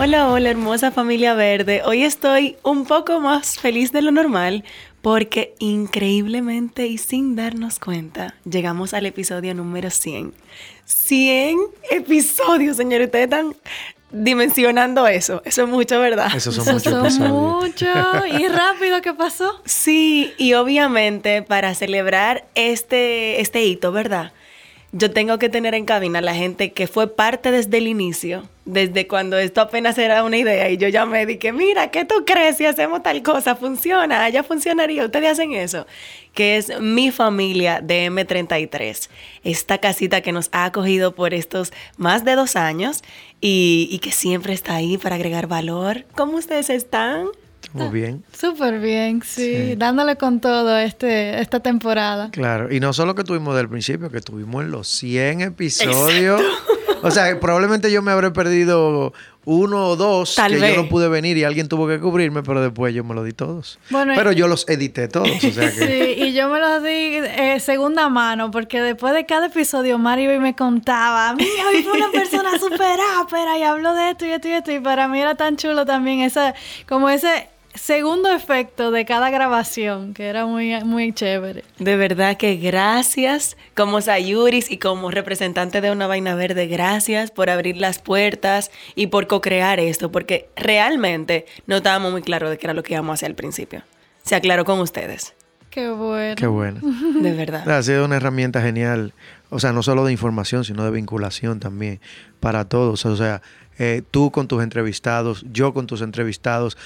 [0.00, 1.82] Hola, hola hermosa familia verde.
[1.84, 4.64] Hoy estoy un poco más feliz de lo normal
[5.02, 10.32] porque increíblemente y sin darnos cuenta llegamos al episodio número 100.
[10.84, 11.58] 100
[11.90, 13.06] episodios, señores.
[13.06, 13.56] Ustedes están
[14.12, 15.42] dimensionando eso.
[15.44, 16.30] Eso es mucho, ¿verdad?
[16.34, 17.32] Eso son Eso muchos son episodios.
[17.32, 17.86] mucho.
[18.38, 19.60] Y rápido, ¿qué pasó?
[19.64, 24.32] Sí, y obviamente para celebrar este, este hito, ¿verdad?
[24.92, 29.06] Yo tengo que tener en cabina la gente que fue parte desde el inicio, desde
[29.06, 32.56] cuando esto apenas era una idea y yo llamé y dije, mira, ¿qué tú crees
[32.56, 33.54] si hacemos tal cosa?
[33.54, 35.86] Funciona, ya funcionaría, ustedes hacen eso.
[36.32, 39.10] Que es mi familia de M33,
[39.44, 43.02] esta casita que nos ha acogido por estos más de dos años
[43.42, 46.06] y, y que siempre está ahí para agregar valor.
[46.14, 47.26] ¿Cómo ustedes están?
[47.72, 48.24] Muy bien.
[48.32, 49.54] Súper bien, sí.
[49.70, 49.74] Sí.
[49.76, 52.30] Dándole con todo este, esta temporada.
[52.30, 52.72] Claro.
[52.72, 56.42] Y no solo que tuvimos del principio, que tuvimos en los 100 episodios.
[57.02, 59.12] O sea, probablemente yo me habré perdido
[59.44, 60.74] uno o dos Tal que vez.
[60.74, 63.32] yo no pude venir y alguien tuvo que cubrirme, pero después yo me lo di
[63.32, 63.78] todos.
[63.88, 65.86] Bueno, pero y- yo los edité todos, o sea que...
[66.16, 70.38] Sí, y yo me lo di eh, segunda mano, porque después de cada episodio Mario
[70.40, 74.48] me contaba, mira, hoy fue una persona súper ápera y habló de esto y esto
[74.48, 76.52] y esto, y para mí era tan chulo también ese,
[76.88, 81.64] como ese segundo efecto de cada grabación, que era muy, muy chévere.
[81.78, 87.50] De verdad que gracias como Sayuris y como representante de una vaina verde, gracias por
[87.50, 92.66] abrir las puertas y por co-crear esto, porque realmente no estábamos muy claros de qué
[92.66, 93.82] era lo que íbamos a hacer al principio.
[94.22, 95.34] Se aclaró con ustedes,
[95.70, 96.34] Qué bueno.
[96.36, 96.80] Qué bueno.
[97.20, 97.68] de verdad.
[97.70, 99.12] Ha sido una herramienta genial,
[99.50, 102.00] o sea, no solo de información, sino de vinculación también
[102.40, 103.04] para todos.
[103.06, 103.42] O sea,
[103.78, 106.76] eh, tú con tus entrevistados, yo con tus entrevistados,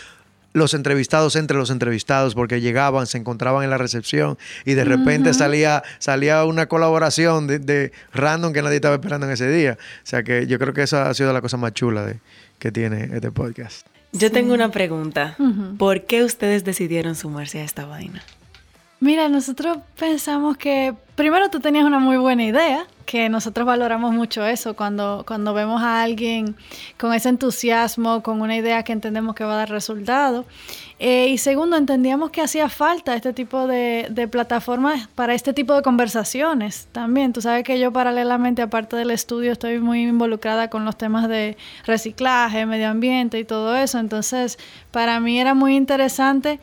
[0.53, 5.35] los entrevistados entre los entrevistados, porque llegaban, se encontraban en la recepción y de repente
[5.35, 9.79] salía, salía una colaboración de, de random que nadie estaba esperando en ese día.
[9.81, 12.21] O sea, que yo creo que esa ha sido la cosa más chula de,
[12.59, 13.87] que tiene este podcast.
[14.13, 15.37] Yo tengo una pregunta.
[15.79, 18.23] ¿Por qué ustedes decidieron sumarse a esta vaina?
[19.03, 24.47] Mira, nosotros pensamos que primero tú tenías una muy buena idea, que nosotros valoramos mucho
[24.47, 26.55] eso cuando, cuando vemos a alguien
[27.01, 30.45] con ese entusiasmo, con una idea que entendemos que va a dar resultado.
[31.01, 35.75] Eh, y segundo, entendíamos que hacía falta este tipo de, de plataformas para este tipo
[35.75, 37.33] de conversaciones también.
[37.33, 41.57] Tú sabes que yo paralelamente, aparte del estudio, estoy muy involucrada con los temas de
[41.87, 43.99] reciclaje, medio ambiente y todo eso.
[43.99, 44.61] Entonces,
[44.93, 46.61] para mí era muy interesante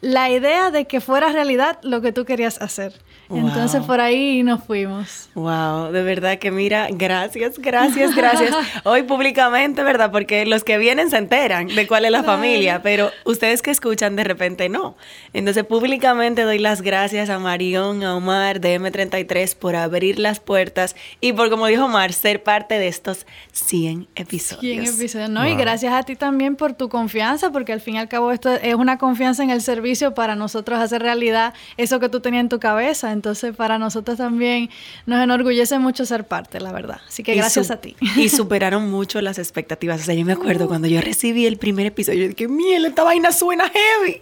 [0.00, 2.92] la idea de que fuera realidad lo que tú querías hacer.
[3.28, 3.48] Wow.
[3.48, 5.28] Entonces por ahí nos fuimos.
[5.34, 8.54] Wow, de verdad que mira, gracias, gracias, gracias.
[8.84, 10.10] Hoy públicamente, ¿verdad?
[10.10, 14.16] Porque los que vienen se enteran de cuál es la familia, pero ustedes que escuchan
[14.16, 14.96] de repente no.
[15.34, 20.96] Entonces públicamente doy las gracias a Marión, a Omar de M33 por abrir las puertas
[21.20, 24.64] y por, como dijo Omar, ser parte de estos 100 episodios.
[24.64, 25.46] Y en episodio, ¿no?
[25.46, 28.50] Y gracias a ti también por tu confianza, porque al fin y al cabo esto
[28.54, 32.48] es una confianza en el servicio para nosotros hacer realidad eso que tú tenías en
[32.48, 33.17] tu cabeza.
[33.18, 34.70] Entonces, para nosotros también
[35.06, 37.00] nos enorgullece mucho ser parte, la verdad.
[37.08, 37.96] Así que Y gracias a ti.
[38.16, 40.00] Y superaron mucho las expectativas.
[40.00, 43.02] O sea, yo me acuerdo cuando yo recibí el primer episodio, yo dije, miel, esta
[43.02, 44.20] vaina suena heavy.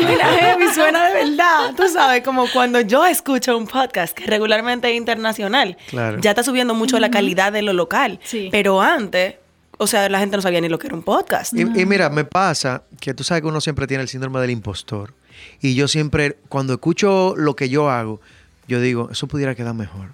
[0.00, 1.74] Suena heavy, suena de verdad.
[1.76, 6.18] Tú sabes, como cuando yo escucho un podcast que regularmente es internacional, Claro.
[6.20, 8.18] ya está subiendo mucho la calidad de lo local.
[8.24, 8.48] Sí.
[8.50, 9.36] Pero antes,
[9.78, 11.52] o sea, la gente no sabía ni lo que era un podcast.
[11.54, 14.50] Y, y mira, me pasa que tú sabes que uno siempre tiene el síndrome del
[14.50, 15.14] impostor.
[15.60, 18.20] Y yo siempre, cuando escucho lo que yo hago,
[18.68, 20.10] yo digo, eso pudiera quedar mejor.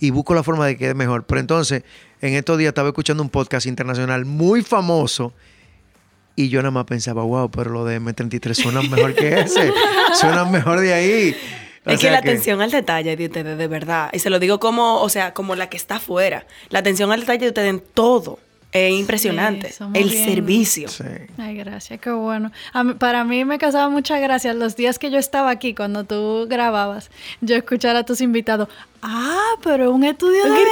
[0.00, 1.24] Y busco la forma de que quede mejor.
[1.24, 1.82] Pero entonces,
[2.20, 5.32] en estos días estaba escuchando un podcast internacional muy famoso.
[6.34, 9.72] Y yo nada más pensaba, wow, pero lo de M33 suena mejor que ese.
[10.14, 11.36] suena mejor de ahí.
[11.86, 14.58] O es que la atención al detalle de ustedes, de verdad, y se lo digo
[14.58, 17.80] como, o sea, como la que está afuera, la atención al detalle de ustedes en
[17.80, 18.40] todo,
[18.72, 19.72] Es impresionante.
[19.72, 20.88] Sí, el bien- servicio.
[20.88, 21.04] Sí.
[21.38, 22.52] Ay, gracias, qué bueno.
[22.74, 26.04] A mí- para mí me causaba muchas gracias los días que yo estaba aquí, cuando
[26.04, 27.10] tú grababas,
[27.40, 28.68] yo escuchar a tus invitados.
[29.00, 30.66] Ah, pero un estudio de verdad,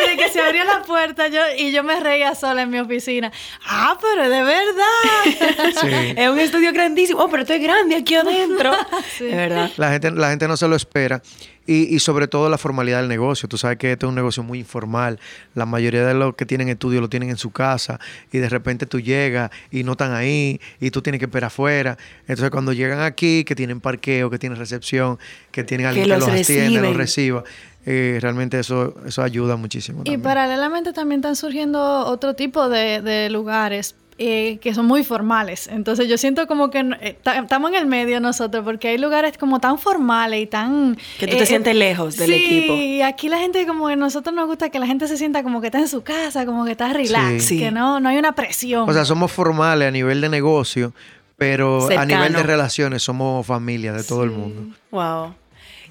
[0.00, 3.30] desde que se abrió la puerta yo, y yo me reía sola en mi oficina.
[3.64, 5.74] Ah, pero de verdad.
[5.80, 6.14] Sí.
[6.16, 7.20] Es un estudio grandísimo.
[7.22, 8.72] Oh, pero esto es grande aquí adentro.
[9.18, 9.26] Sí.
[9.26, 9.70] Es verdad.
[9.76, 11.22] La gente, la gente no se lo espera.
[11.66, 13.48] Y, y sobre todo la formalidad del negocio.
[13.48, 15.18] Tú sabes que este es un negocio muy informal.
[15.54, 17.98] La mayoría de los que tienen estudio lo tienen en su casa.
[18.32, 20.60] Y de repente tú llegas y no están ahí.
[20.80, 21.98] Y tú tienes que esperar afuera.
[22.22, 25.18] Entonces cuando llegan aquí, que tienen parqueo, que tienen recepción,
[25.50, 27.44] que tienen alguien que, los los, atiende, los reciba.
[27.84, 30.00] eh, realmente eso, eso ayuda muchísimo.
[30.00, 30.22] Y también.
[30.22, 35.68] paralelamente también están surgiendo otro tipo de, de lugares eh, que son muy formales.
[35.68, 39.36] Entonces yo siento como que eh, ta- estamos en el medio nosotros porque hay lugares
[39.36, 40.96] como tan formales y tan...
[41.18, 42.72] Que tú te sientes lejos del sí, equipo.
[42.74, 45.42] y aquí la gente como que a nosotros nos gusta que la gente se sienta
[45.42, 47.58] como que está en su casa, como que está relax, Sí.
[47.58, 48.88] que no, no hay una presión.
[48.88, 50.94] O sea, somos formales a nivel de negocio,
[51.36, 54.74] pero a nivel de relaciones somos familia de todo el mundo.
[54.90, 55.34] Wow.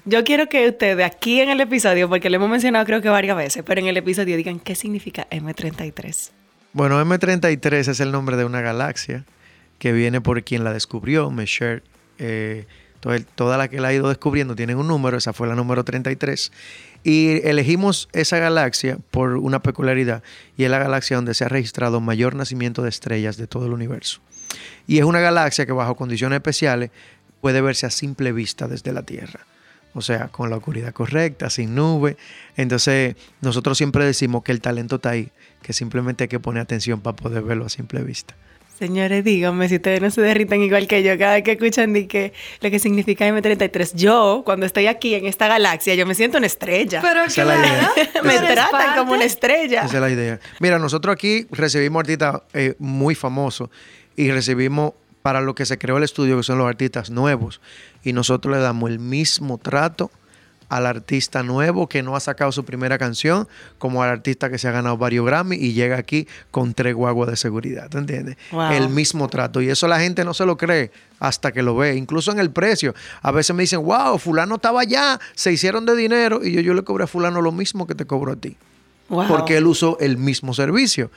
[0.04, 3.36] Yo quiero que ustedes aquí en el episodio, porque lo hemos mencionado creo que varias
[3.36, 6.30] veces, pero en el episodio digan qué significa M33.
[6.76, 9.24] Bueno, M33 es el nombre de una galaxia
[9.78, 11.82] que viene por quien la descubrió, Mesher.
[12.18, 12.66] Eh,
[13.00, 15.84] to- toda la que la ha ido descubriendo tienen un número, esa fue la número
[15.84, 16.52] 33.
[17.02, 20.22] Y elegimos esa galaxia por una peculiaridad,
[20.58, 23.72] y es la galaxia donde se ha registrado mayor nacimiento de estrellas de todo el
[23.72, 24.20] universo.
[24.86, 26.90] Y es una galaxia que bajo condiciones especiales
[27.40, 29.40] puede verse a simple vista desde la Tierra.
[29.96, 32.18] O sea, con la oscuridad correcta, sin nube.
[32.58, 35.30] Entonces, nosotros siempre decimos que el talento está ahí,
[35.62, 38.36] que simplemente hay que poner atención para poder verlo a simple vista.
[38.78, 42.06] Señores, díganme si ustedes no se derritan igual que yo cada vez que escuchan de
[42.06, 43.94] que lo que significa M33.
[43.94, 47.00] Yo, cuando estoy aquí en esta galaxia, yo me siento una estrella.
[47.00, 47.90] Pero Esa es la idea.
[48.22, 48.98] me tratan parte.
[48.98, 49.84] como una estrella.
[49.84, 50.40] Esa es la idea.
[50.60, 53.70] Mira, nosotros aquí recibimos artistas eh, muy famosos
[54.14, 54.92] y recibimos
[55.26, 57.60] para lo que se creó el estudio, que son los artistas nuevos.
[58.04, 60.12] Y nosotros le damos el mismo trato
[60.68, 64.68] al artista nuevo que no ha sacado su primera canción, como al artista que se
[64.68, 68.36] ha ganado varios Grammy y llega aquí con tres guaguas de seguridad, ¿te entiendes?
[68.52, 68.70] Wow.
[68.70, 69.60] El mismo trato.
[69.60, 72.52] Y eso la gente no se lo cree hasta que lo ve, incluso en el
[72.52, 72.94] precio.
[73.20, 76.72] A veces me dicen, wow, fulano estaba allá, se hicieron de dinero y yo, yo
[76.72, 78.56] le cobré a fulano lo mismo que te cobro a ti
[79.08, 79.26] Wow.
[79.28, 81.10] porque él usó el mismo servicio.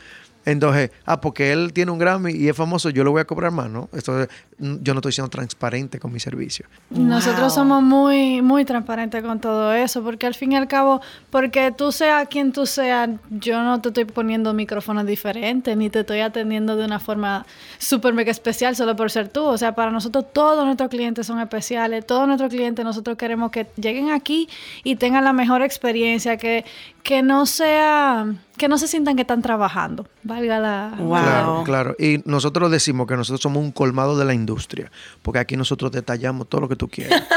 [0.52, 3.52] Entonces, ah, porque él tiene un Grammy y es famoso, yo le voy a cobrar
[3.52, 3.90] más, ¿no?
[3.94, 6.66] Esto es- mm, yo no estoy siendo transparente con mi servicio.
[6.90, 7.50] Nosotros Wow.
[7.52, 11.92] somos muy, muy transparentes con todo eso, porque al fin y al cabo, porque tú
[11.92, 16.76] seas quien tú seas, yo no te estoy poniendo micrófonos diferentes, ni te estoy atendiendo
[16.76, 17.46] de una forma
[17.78, 19.44] súper mega especial solo por ser tú.
[19.46, 23.68] O sea, para nosotros todos nuestros clientes son especiales, todos nuestros clientes nosotros queremos que
[23.76, 24.50] lleguen aquí
[24.84, 26.66] y tengan la mejor experiencia, que,
[27.04, 28.26] que no sea,
[28.60, 30.96] que no se sientan que están trabajando, valga la...
[31.00, 31.10] Wow.
[31.10, 31.96] Claro, claro.
[31.98, 34.92] Y nosotros decimos que nosotros somos un colmado de la industria,
[35.24, 37.24] porque aquí nosotros detallamos todo lo que tú quieras.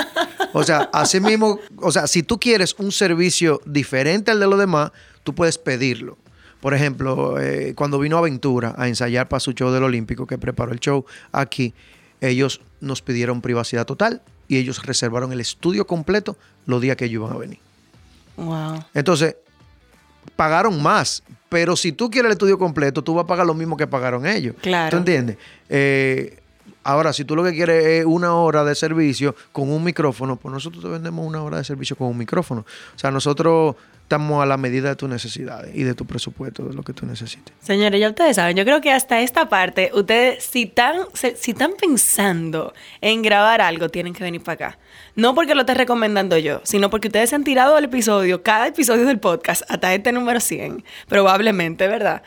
[0.54, 4.58] O sea, así mismo, o sea, si tú quieres un servicio diferente al de los
[4.58, 4.92] demás,
[5.24, 6.18] tú puedes pedirlo.
[6.60, 10.72] Por ejemplo, eh, cuando vino Aventura a ensayar para su show del Olímpico, que preparó
[10.72, 11.72] el show aquí,
[12.20, 16.36] ellos nos pidieron privacidad total y ellos reservaron el estudio completo
[16.66, 17.58] los días que ellos iban a venir.
[18.36, 18.84] Wow.
[18.94, 19.36] Entonces,
[20.36, 23.76] pagaron más, pero si tú quieres el estudio completo, tú vas a pagar lo mismo
[23.76, 24.54] que pagaron ellos.
[24.60, 24.90] Claro.
[24.90, 25.36] ¿Tú entiendes?
[25.68, 26.38] Eh,
[26.82, 30.52] ahora, si tú lo que quieres es una hora de servicio con un micrófono, pues
[30.52, 32.62] nosotros te vendemos una hora de servicio con un micrófono.
[32.94, 33.76] O sea, nosotros
[34.12, 37.06] estamos a la medida de tus necesidades y de tu presupuesto, de lo que tú
[37.06, 37.54] necesites.
[37.62, 41.72] Señores, ya ustedes saben, yo creo que hasta esta parte, ustedes, si están, si están
[41.80, 44.78] pensando en grabar algo, tienen que venir para acá.
[45.16, 49.06] No porque lo esté recomendando yo, sino porque ustedes han tirado el episodio, cada episodio
[49.06, 52.22] del podcast, hasta este número 100, probablemente, ¿verdad?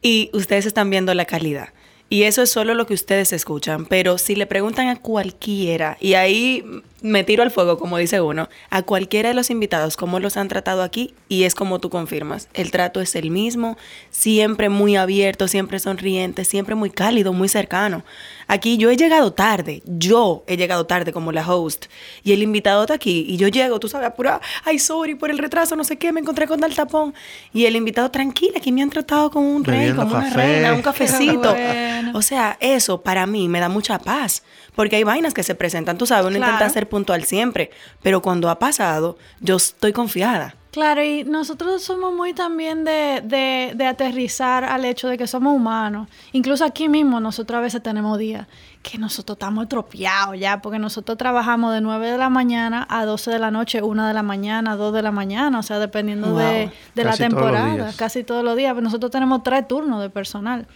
[0.00, 1.68] Y ustedes están viendo la calidad.
[2.08, 3.84] Y eso es solo lo que ustedes escuchan.
[3.84, 6.64] Pero si le preguntan a cualquiera, y ahí
[7.06, 10.48] me tiro al fuego, como dice uno, a cualquiera de los invitados, cómo los han
[10.48, 12.48] tratado aquí, y es como tú confirmas.
[12.52, 13.76] El trato es el mismo,
[14.10, 18.04] siempre muy abierto, siempre sonriente, siempre muy cálido, muy cercano.
[18.48, 21.86] Aquí yo he llegado tarde, yo he llegado tarde como la host,
[22.24, 25.38] y el invitado está aquí, y yo llego, tú sabes, apurada, ay, sorry por el
[25.38, 27.14] retraso, no sé qué, me encontré con tal tapón.
[27.52, 30.72] Y el invitado, tranquila, aquí me han tratado como un rey, Bebiendo como una reina,
[30.74, 31.52] un cafecito.
[31.52, 32.12] bueno.
[32.18, 34.42] O sea, eso para mí me da mucha paz,
[34.74, 36.52] porque hay vainas que se presentan, tú sabes, uno Claro.
[36.52, 37.70] intenta ser puntual siempre,
[38.02, 40.54] pero cuando ha pasado, yo estoy confiada.
[40.70, 45.54] Claro, y nosotros somos muy también de, de, de, aterrizar al hecho de que somos
[45.54, 46.08] humanos.
[46.32, 48.46] Incluso aquí mismo nosotros a veces tenemos días
[48.82, 53.30] que nosotros estamos estropeados ya, porque nosotros trabajamos de 9 de la mañana a 12
[53.30, 56.70] de la noche, 1 de la mañana, 2 de la mañana, o sea, dependiendo de,
[56.94, 58.76] de la temporada, casi todos los días.
[58.76, 60.66] Nosotros tenemos tres turnos de personal.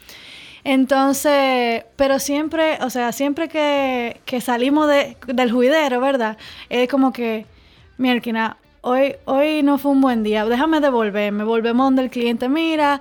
[0.64, 6.36] Entonces, pero siempre, o sea, siempre que, que salimos de, del juidero, ¿verdad?
[6.68, 7.46] Es como que,
[7.96, 13.00] mierda, hoy, hoy no fue un buen día, déjame devolverme, volvemos donde el cliente, mira,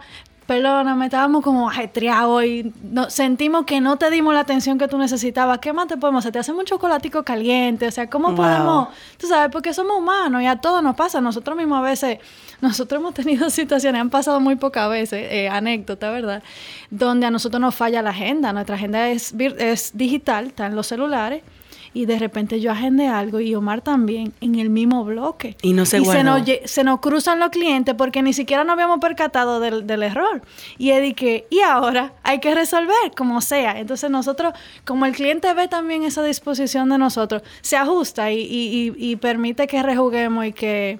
[0.50, 4.98] perdóname, estábamos como ajetreados y no, sentimos que no te dimos la atención que tú
[4.98, 5.60] necesitabas.
[5.60, 6.32] ¿Qué más te podemos hacer?
[6.32, 8.88] Te hacemos un chocolatico caliente, o sea, ¿cómo podemos?
[9.20, 11.22] Tú sabes, porque somos humanos y a todos nos pasa.
[11.22, 12.18] Nosotros mismos a veces,
[12.62, 16.42] nosotros hemos tenido situaciones, han pasado muy pocas veces, eh, anécdota, ¿verdad?
[16.90, 18.52] Donde a nosotros nos falla la agenda.
[18.52, 21.44] Nuestra agenda es, es digital, está en los celulares
[21.94, 25.58] y de repente yo agendé algo y Omar también en el mismo bloque.
[25.62, 28.74] Y no se y se nos, se nos cruzan los clientes porque ni siquiera nos
[28.74, 30.42] habíamos percatado del, del error.
[30.78, 33.80] Y es que, y ahora hay que resolver como sea.
[33.80, 34.54] Entonces nosotros,
[34.86, 39.68] como el cliente ve también esa disposición de nosotros, se ajusta y, y, y permite
[39.68, 41.00] que rejuguemos y que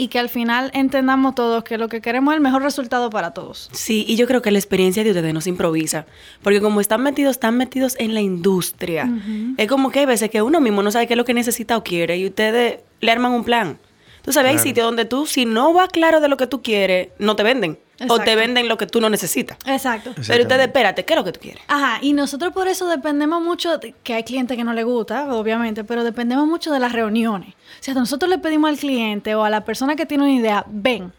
[0.00, 3.32] y que al final entendamos todos que lo que queremos es el mejor resultado para
[3.32, 3.68] todos.
[3.72, 6.06] Sí, y yo creo que la experiencia de ustedes no se improvisa,
[6.42, 9.12] porque como están metidos, están metidos en la industria.
[9.58, 11.76] Es como que hay veces que uno mismo no sabe qué es lo que necesita
[11.76, 13.76] o quiere y ustedes le arman un plan.
[14.22, 17.08] Tú sabes, hay sitios donde tú, si no va claro de lo que tú quieres,
[17.18, 17.78] no te venden.
[18.08, 19.58] O te venden lo que tú no necesitas.
[19.66, 20.14] Exacto.
[20.26, 21.62] Pero ustedes, espérate, ¿qué es lo que tú quieres?
[21.68, 25.84] Ajá, y nosotros por eso dependemos mucho, que hay clientes que no les gusta, obviamente,
[25.84, 27.50] pero dependemos mucho de las reuniones.
[27.50, 30.64] O sea, nosotros le pedimos al cliente o a la persona que tiene una idea,
[30.66, 31.12] ven,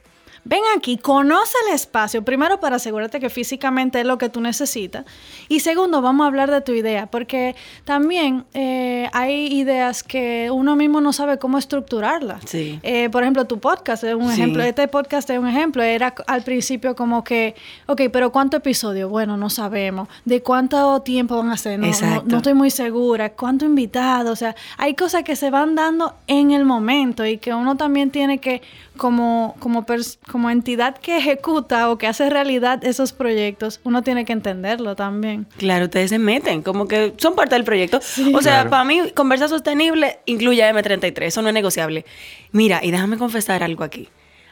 [0.43, 5.05] Ven aquí, conoce el espacio, primero para asegurarte que físicamente es lo que tú necesitas
[5.49, 10.75] y segundo, vamos a hablar de tu idea, porque también eh, hay ideas que uno
[10.75, 12.43] mismo no sabe cómo estructurarlas.
[12.45, 12.79] Sí.
[12.83, 16.43] Eh, por ejemplo, tu podcast es un ejemplo, este podcast es un ejemplo, era al
[16.43, 17.55] principio como que,
[17.87, 19.09] ok, pero ¿cuánto episodio?
[19.09, 20.07] Bueno, no sabemos.
[20.25, 21.79] ¿De cuánto tiempo van a ser?
[21.79, 23.31] No, no, estoy muy segura.
[23.33, 24.31] ¿Cuánto invitado?
[24.31, 28.11] O sea, hay cosas que se van dando en el momento y que uno también
[28.11, 28.61] tiene que
[29.01, 29.83] como, como,
[30.31, 35.47] como entidad que ejecuta o que hace realidad esos proyectos, uno tiene que entenderlo también.
[35.57, 37.99] Claro, ustedes se meten, como que son parte del proyecto.
[38.31, 42.05] o sea, para mí, conversa sostenible incluye M33, eso no es negociable.
[42.51, 44.07] Mira, y déjame confesar algo aquí.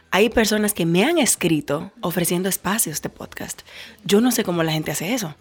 [0.10, 3.62] Hay personas que me han escrito ofreciendo espacios de podcast.
[4.04, 5.36] Yo no sé cómo la gente hace eso,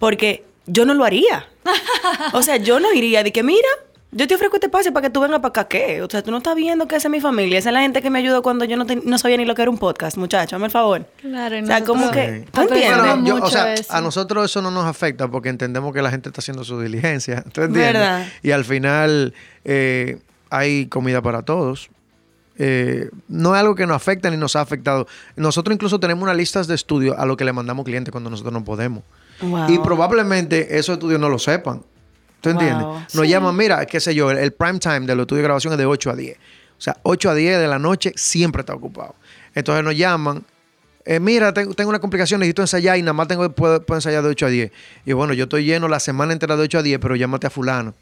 [0.00, 1.46] porque yo no lo haría.
[2.32, 3.68] o sea, yo no iría de que, mira,
[4.10, 6.00] yo te ofrezco este espacio para que tú vengas para acá, ¿qué?
[6.00, 7.58] O sea, tú no estás viendo que esa es mi familia.
[7.58, 9.62] Esa es la gente que me ayudó cuando yo no, no sabía ni lo que
[9.62, 10.56] era un podcast, muchacho.
[10.56, 11.06] Hazme el favor.
[11.20, 12.46] Claro, O sea, como que...
[12.50, 13.34] ¿Tú entiendes?
[13.42, 16.64] o sea, a nosotros eso no nos afecta porque entendemos que la gente está haciendo
[16.64, 17.42] su diligencia.
[17.52, 17.92] ¿Tú entiendes?
[17.92, 18.26] ¿Verdad?
[18.42, 19.34] Y al final
[19.64, 21.90] eh, hay comida para todos.
[22.56, 25.06] Eh, no es algo que nos afecta ni nos ha afectado.
[25.36, 28.54] Nosotros incluso tenemos unas listas de estudios a lo que le mandamos clientes cuando nosotros
[28.54, 29.04] no podemos.
[29.68, 31.82] Y probablemente esos estudios no lo sepan.
[32.40, 32.86] ¿Tú entiendes?
[33.14, 35.78] Nos llaman, mira, qué sé yo, el, prime time de los estudios de grabación es
[35.78, 36.36] de 8 a 10.
[36.36, 39.16] O sea, 8 a 10 de la noche siempre está ocupado.
[39.54, 40.44] Entonces nos llaman,
[41.04, 44.46] eh, mira, tengo, una complicación, necesito ensayar y nada más tengo, puedo, ensayar de 8
[44.46, 44.72] a 10.
[45.06, 47.50] Y bueno, yo estoy lleno la semana entera de 8 a 10, pero llámate a
[47.50, 47.94] fulano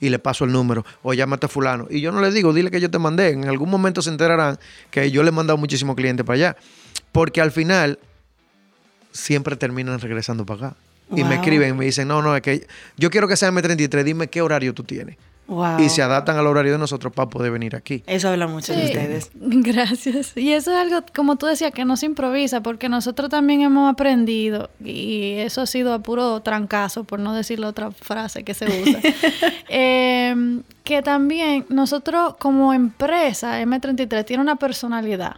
[0.00, 1.86] y le paso el número o llámate a fulano.
[1.90, 3.30] Y yo no le digo, dile que yo te mandé.
[3.30, 4.58] En algún momento se enterarán
[4.90, 6.56] que yo le he mandado muchísimos clientes para allá.
[7.12, 7.98] Porque al final
[9.12, 10.76] siempre terminan regresando para acá.
[11.14, 14.02] Y me escriben y me dicen, no, no, es que yo quiero que sea M33,
[14.04, 15.16] dime qué horario tú tienes.
[15.78, 18.02] Y se adaptan al horario de nosotros para poder venir aquí.
[18.06, 19.30] Eso habla mucho de ustedes.
[19.34, 20.34] Gracias.
[20.36, 23.92] Y eso es algo, como tú decías, que no se improvisa, porque nosotros también hemos
[23.92, 28.54] aprendido, y eso ha sido a puro trancazo, por no decir la otra frase que
[28.54, 29.00] se usa,
[29.68, 35.36] em, que también nosotros como empresa, M33, tiene una personalidad.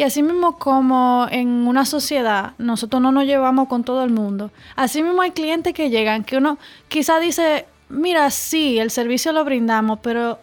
[0.00, 4.50] Y así mismo como en una sociedad nosotros no nos llevamos con todo el mundo,
[4.74, 6.56] así mismo hay clientes que llegan que uno
[6.88, 10.38] quizá dice, mira, sí, el servicio lo brindamos, pero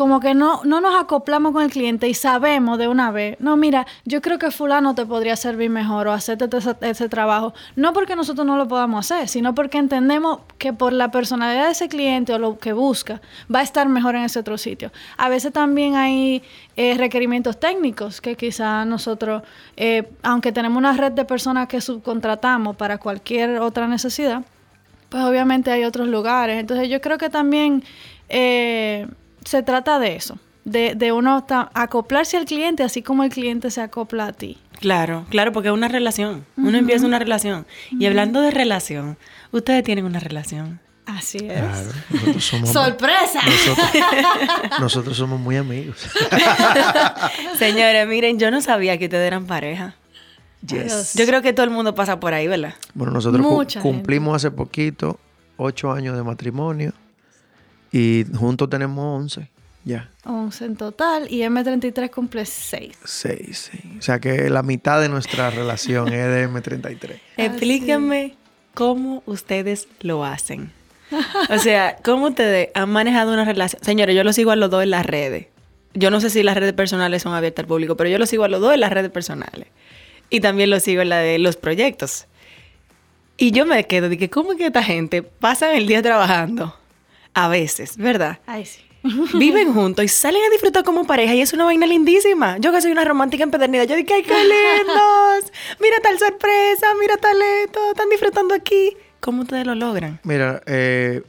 [0.00, 3.58] como que no, no nos acoplamos con el cliente y sabemos de una vez, no,
[3.58, 6.48] mira, yo creo que fulano te podría servir mejor o hacerte
[6.80, 7.52] ese, trabajo.
[7.76, 11.72] No porque nosotros no lo podamos hacer, sino porque entendemos que por la personalidad de
[11.72, 13.20] ese cliente o lo que busca,
[13.54, 14.90] va a estar mejor en ese otro sitio.
[15.18, 16.42] A veces también hay
[16.76, 19.42] eh, requerimientos técnicos que quizá nosotros,
[19.76, 24.44] eh, aunque tenemos una red de personas que subcontratamos para cualquier otra necesidad,
[25.10, 26.58] pues obviamente hay otros lugares.
[26.58, 27.84] Entonces yo creo que también...
[28.30, 29.06] Eh,
[29.44, 31.44] se trata de eso, de, de uno
[31.74, 34.58] acoplarse al cliente así como el cliente se acopla a ti.
[34.80, 36.46] Claro, claro, porque es una relación.
[36.56, 37.66] Uno empieza una relación.
[37.90, 39.18] Y hablando de relación,
[39.52, 40.80] ustedes tienen una relación.
[41.06, 41.60] Así es.
[41.60, 43.40] Claro, nosotros somos, ¡Sorpresa!
[43.44, 45.96] nosotros, nosotros somos muy amigos.
[47.58, 49.94] Señores, miren, yo no sabía que ustedes eran pareja.
[50.66, 51.14] Yes.
[51.14, 52.74] Yo creo que todo el mundo pasa por ahí, ¿verdad?
[52.94, 55.18] Bueno, nosotros cu- cumplimos hace poquito
[55.56, 56.92] ocho años de matrimonio
[57.92, 59.48] y juntos tenemos 11.
[59.84, 60.10] Ya.
[60.24, 62.98] 11 en total y M33 cumple 6.
[63.04, 63.96] Seis, sí.
[63.98, 67.18] O sea que la mitad de nuestra relación es de M33.
[67.36, 68.34] Explíquenme
[68.74, 70.72] cómo ustedes lo hacen.
[71.48, 73.82] O sea, cómo ustedes han manejado una relación.
[73.82, 75.46] Señores, yo lo sigo a los dos en las redes.
[75.94, 78.44] Yo no sé si las redes personales son abiertas al público, pero yo lo sigo
[78.44, 79.66] a los dos en las redes personales.
[80.28, 82.26] Y también lo sigo en la de los proyectos.
[83.36, 86.76] Y yo me quedo de que, ¿cómo es que esta gente pasa el día trabajando?
[87.34, 88.40] A veces, ¿verdad?
[88.46, 88.80] Ay, sí.
[89.38, 92.58] Viven juntos y salen a disfrutar como pareja y es una vaina lindísima.
[92.58, 95.52] Yo que soy una romántica empedernida, yo digo, ¡ay, qué lindos!
[95.80, 98.96] Mira tal sorpresa, mira tal esto, están disfrutando aquí.
[99.20, 100.20] ¿Cómo ustedes lo logran?
[100.22, 101.22] Mira, eh,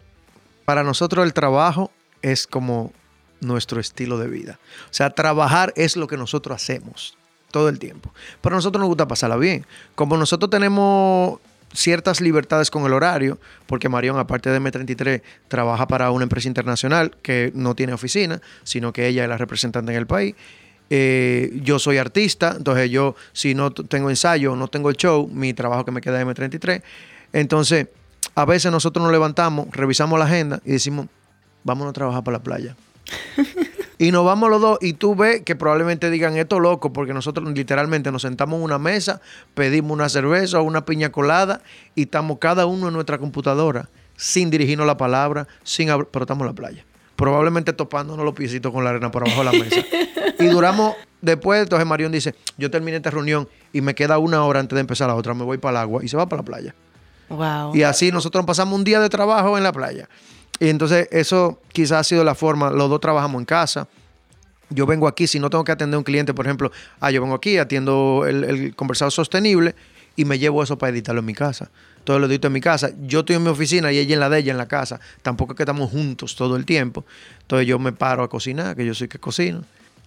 [0.65, 1.91] para nosotros el trabajo
[2.21, 2.91] es como
[3.39, 4.59] nuestro estilo de vida.
[4.85, 7.17] O sea, trabajar es lo que nosotros hacemos
[7.51, 8.13] todo el tiempo.
[8.41, 9.65] Pero a nosotros nos gusta pasarla bien.
[9.95, 11.39] Como nosotros tenemos
[11.73, 17.11] ciertas libertades con el horario, porque Marión, aparte de M33, trabaja para una empresa internacional
[17.21, 20.35] que no tiene oficina, sino que ella es la representante en el país.
[20.89, 25.53] Eh, yo soy artista, entonces yo, si no tengo ensayo, no tengo el show, mi
[25.53, 26.83] trabajo que me queda es M33.
[27.31, 27.87] Entonces,
[28.35, 31.07] a veces nosotros nos levantamos, revisamos la agenda y decimos,
[31.63, 32.75] vámonos a trabajar para la playa.
[34.01, 37.47] y nos vamos los dos y tú ves que probablemente digan esto loco porque nosotros
[37.51, 39.21] literalmente nos sentamos en una mesa,
[39.53, 41.61] pedimos una cerveza o una piña colada
[41.93, 46.47] y estamos cada uno en nuestra computadora sin dirigirnos la palabra, sin pero estamos en
[46.47, 46.83] la playa.
[47.15, 49.85] Probablemente topándonos los piecitos con la arena por abajo de la mesa.
[50.39, 54.61] y duramos, después, entonces Marión dice, yo terminé esta reunión y me queda una hora
[54.61, 56.45] antes de empezar la otra, me voy para el agua y se va para la
[56.45, 56.75] playa.
[57.29, 57.75] Wow.
[57.75, 60.09] Y así nosotros pasamos un día de trabajo en la playa.
[60.61, 63.87] Y entonces eso quizás ha sido la forma, los dos trabajamos en casa.
[64.69, 67.19] Yo vengo aquí, si no tengo que atender a un cliente, por ejemplo, ah, yo
[67.19, 69.73] vengo aquí, atiendo el, el conversado sostenible
[70.15, 71.71] y me llevo eso para editarlo en mi casa.
[72.03, 72.91] Todo lo edito en mi casa.
[73.07, 74.99] Yo estoy en mi oficina y ella en la de ella en la casa.
[75.23, 77.05] Tampoco es que estamos juntos todo el tiempo.
[77.41, 79.63] Entonces yo me paro a cocinar, que yo soy que cocino.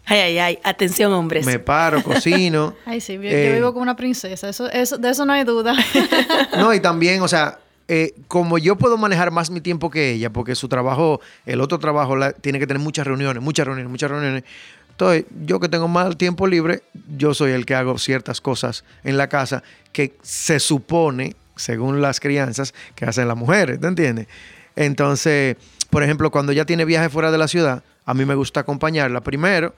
[0.07, 0.59] Ay, ay, ay.
[0.63, 1.45] Atención, hombres.
[1.47, 2.75] Me paro, cocino.
[2.87, 4.49] Ay, sí, yo, yo Eh, vivo como una princesa.
[4.49, 5.75] Eso, eso, de eso no hay duda.
[6.59, 7.59] No, y también, o sea,
[7.89, 11.79] eh, como yo puedo manejar más mi tiempo que ella, porque su trabajo, el otro
[11.79, 14.45] trabajo, la- tiene que tener muchas reuniones, muchas reuniones, muchas reuniones.
[14.91, 16.83] Entonces, yo que tengo más tiempo libre,
[17.17, 22.21] yo soy el que hago ciertas cosas en la casa que se supone, según las
[22.21, 24.29] crianzas, que hacen las mujeres, ¿te entiendes?
[24.77, 25.57] Entonces,
[25.91, 29.21] por ejemplo, cuando ella tiene viaje fuera de la ciudad, a mí me gusta acompañarla
[29.23, 29.75] primero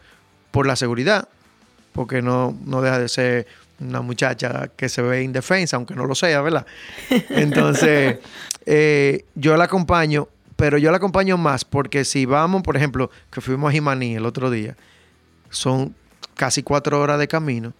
[0.51, 1.29] por la seguridad,
[1.93, 3.47] porque no, no deja de ser
[3.81, 6.67] una muchacha que se ve indefensa, aunque no lo sea, ¿verdad?
[7.31, 8.19] Entonces,
[8.67, 13.41] eh, yo la acompaño, pero yo la acompaño más porque si vamos, por ejemplo, que
[13.41, 14.77] fuimos a Jimaní el otro día,
[15.51, 15.95] son
[16.35, 17.73] casi cuatro horas de camino.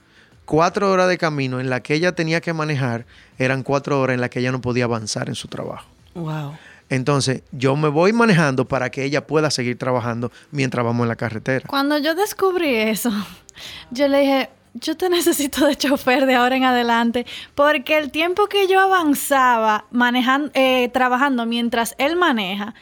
[0.45, 3.05] Cuatro horas de camino en la que ella tenía que manejar
[3.37, 5.89] eran cuatro horas en las que ella no podía avanzar en su trabajo.
[6.15, 6.57] Wow.
[6.89, 11.17] Entonces, yo me voy manejando para que ella pueda seguir trabajando mientras vamos en la
[11.17, 11.67] carretera.
[11.67, 13.11] Cuando yo descubrí eso,
[13.91, 18.47] yo le dije, yo te necesito de chofer de ahora en adelante, porque el tiempo
[18.47, 22.75] que yo avanzaba manejando, eh, trabajando mientras él maneja,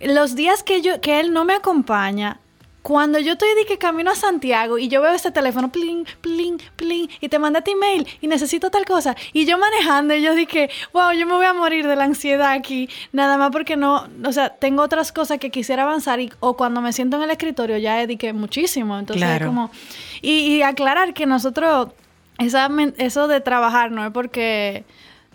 [0.00, 2.40] los días que yo, que él no me acompaña,
[2.88, 6.56] cuando yo estoy de que camino a Santiago y yo veo ese teléfono, plin, plin,
[6.74, 10.34] plin, y te mandé tu email y necesito tal cosa, y yo manejando, y yo
[10.34, 14.08] dije, wow, yo me voy a morir de la ansiedad aquí, nada más porque no,
[14.24, 17.30] o sea, tengo otras cosas que quisiera avanzar, y, o cuando me siento en el
[17.30, 19.48] escritorio ya dediqué muchísimo, entonces Claro.
[19.48, 19.70] como,
[20.22, 21.88] y, y aclarar que nosotros,
[22.38, 24.86] esa, eso de trabajar no es porque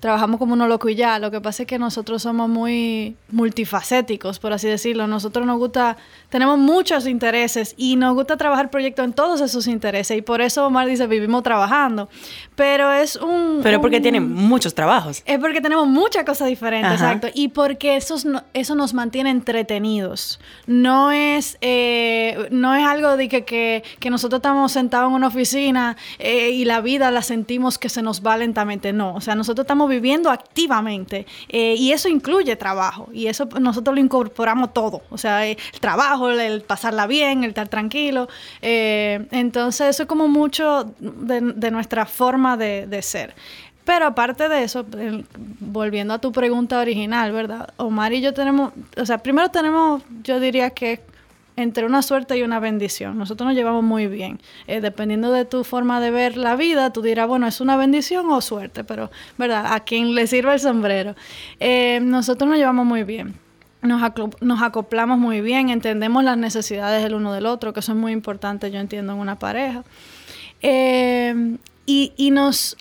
[0.04, 1.18] trabajamos como uno loco y ya.
[1.18, 5.08] Lo que pasa es que nosotros somos muy multifacéticos, por así decirlo.
[5.08, 5.96] Nosotros nos gusta,
[6.34, 10.18] tenemos muchos intereses y nos gusta trabajar proyectos en todos esos intereses.
[10.18, 12.10] Y por eso Omar dice, vivimos trabajando.
[12.56, 13.60] Pero es un...
[13.62, 15.22] Pero porque un- tienen muchos trabajos.
[15.28, 17.14] es porque tenemos muchas cosas diferentes, Ajá.
[17.14, 17.28] exacto.
[17.36, 20.40] Y porque eso, es no- eso nos mantiene entretenidos.
[20.66, 25.28] No es, eh, no es algo de que, que, que nosotros estamos sentados en una
[25.28, 28.92] oficina eh, y la vida la sentimos que se nos va lentamente.
[28.92, 33.10] No, o sea, nosotros estamos viviendo activamente eh, y eso incluye trabajo.
[33.14, 35.04] Y eso nosotros lo incorporamos todo.
[35.12, 38.28] O sea, el trabajo, el, pasarla bien, el estar tranquilo.
[38.62, 43.36] Eh, entonces, eso es como mucho de, nuestra forma de, ser.
[43.86, 44.86] Pero aparte de eso,
[45.60, 47.70] volviendo a tu pregunta original, ¿verdad?
[47.78, 51.02] Omar y yo tenemos, o sea, primero tenemos, yo diría que
[51.56, 53.18] entre una suerte y una bendición.
[53.18, 54.40] Nosotros nos llevamos muy bien.
[54.68, 58.30] Eh, dependiendo de tu forma de ver la vida, tú dirás, bueno, es una bendición
[58.32, 59.74] o suerte, pero, ¿verdad?
[59.74, 61.16] A quien le sirva el sombrero.
[61.60, 63.36] Eh, nosotros nos llevamos muy bien.
[63.84, 64.02] Nos,
[64.42, 68.12] nos acoplamos muy bien, entendemos las necesidades del uno del otro, que eso es muy
[68.12, 69.84] importante, yo entiendo, en una pareja.
[70.62, 72.78] Eh, y y nos,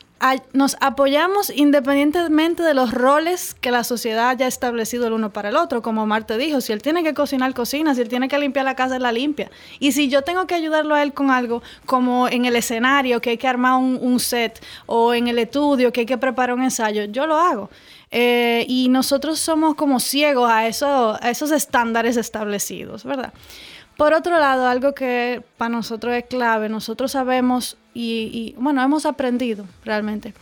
[0.53, 5.57] nos apoyamos independientemente de los roles que la sociedad haya establecido el uno para el
[5.57, 5.83] otro.
[5.83, 8.77] Como Marte dijo, si él tiene que cocinar, cocina, si él tiene que limpiar la
[8.77, 9.51] casa, la limpia.
[9.81, 13.31] Y si yo tengo que ayudarlo a él con algo, como en el escenario, que
[13.31, 17.05] hay que armar un, set, o en el estudio, que hay que preparar un ensayo,
[17.05, 17.71] yo lo hago.
[18.11, 23.33] Eh, y nosotros somos como ciegos a, a esos estándares establecidos, ¿verdad?
[24.03, 29.07] Por otro lado, algo que para nosotros es clave, nosotros sabemos y, y, bueno, hemos
[29.07, 30.35] aprendido realmente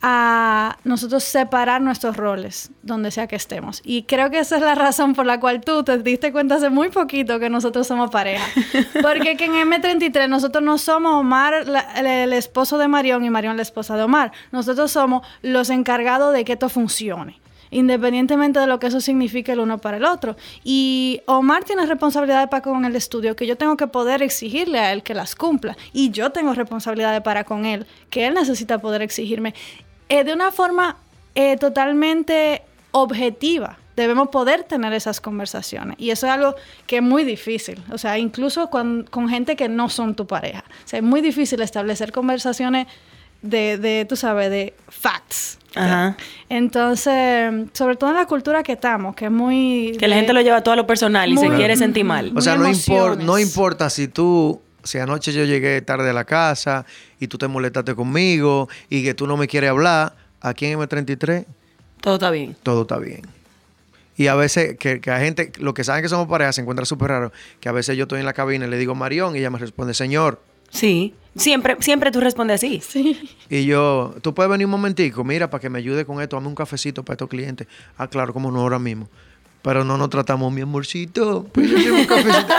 [0.00, 3.82] a nosotros separar nuestros roles donde sea que estemos.
[3.84, 6.70] Y creo que esa es la razón por la cual tú te diste cuenta hace
[6.70, 8.46] muy poquito que nosotros somos pareja.
[9.02, 13.28] Porque que en M33 nosotros no somos Omar, la- el, el esposo de Marión, y
[13.28, 14.32] Marión la esposa de Omar.
[14.52, 17.41] Nosotros somos los encargados de que esto funcione
[17.72, 20.36] independientemente de lo que eso signifique el uno para el otro.
[20.62, 24.92] Y Omar tiene responsabilidades para con el estudio que yo tengo que poder exigirle a
[24.92, 25.76] él que las cumpla.
[25.92, 29.54] Y yo tengo responsabilidades para con él que él necesita poder exigirme.
[30.08, 30.98] Eh, de una forma
[31.34, 33.78] eh, totalmente objetiva.
[33.96, 35.96] Debemos poder tener esas conversaciones.
[35.98, 36.54] Y eso es algo
[36.86, 37.82] que es muy difícil.
[37.90, 40.64] O sea, incluso con, con gente que no son tu pareja.
[40.84, 42.86] O sea, es muy difícil establecer conversaciones
[43.42, 45.58] de, de tú sabes, de facts.
[45.74, 46.16] Ajá.
[46.48, 49.96] Entonces, sobre todo en la cultura que estamos, que es muy...
[49.98, 52.32] Que la gente lo lleva todo a lo personal y se Muy- quiere sentir mal.
[52.36, 56.84] O sea, no, no importa si tú, si anoche yo llegué tarde a la casa
[57.18, 61.46] y tú te molestaste conmigo y que tú no me quieres hablar, aquí en M33
[62.00, 62.54] Todo está bien.
[62.62, 63.22] todo está bien.
[64.16, 66.84] Y a veces que, que hay gente, lo que saben que somos pareja se encuentra
[66.84, 69.38] súper raro, que a veces yo estoy en la cabina y le digo Marión y
[69.38, 70.42] ella me responde Señor.
[70.68, 71.14] Sí.
[71.36, 72.80] Siempre, siempre tú respondes así.
[72.80, 73.18] Sí.
[73.48, 76.48] Y yo, tú puedes venir un momentico, mira, para que me ayude con esto, dame
[76.48, 77.66] un cafecito para estos clientes.
[77.96, 79.08] Ah, claro, como no ahora mismo.
[79.62, 81.44] Pero no nos tratamos, mi amorcito.
[81.52, 82.52] Pues yo un cafecito.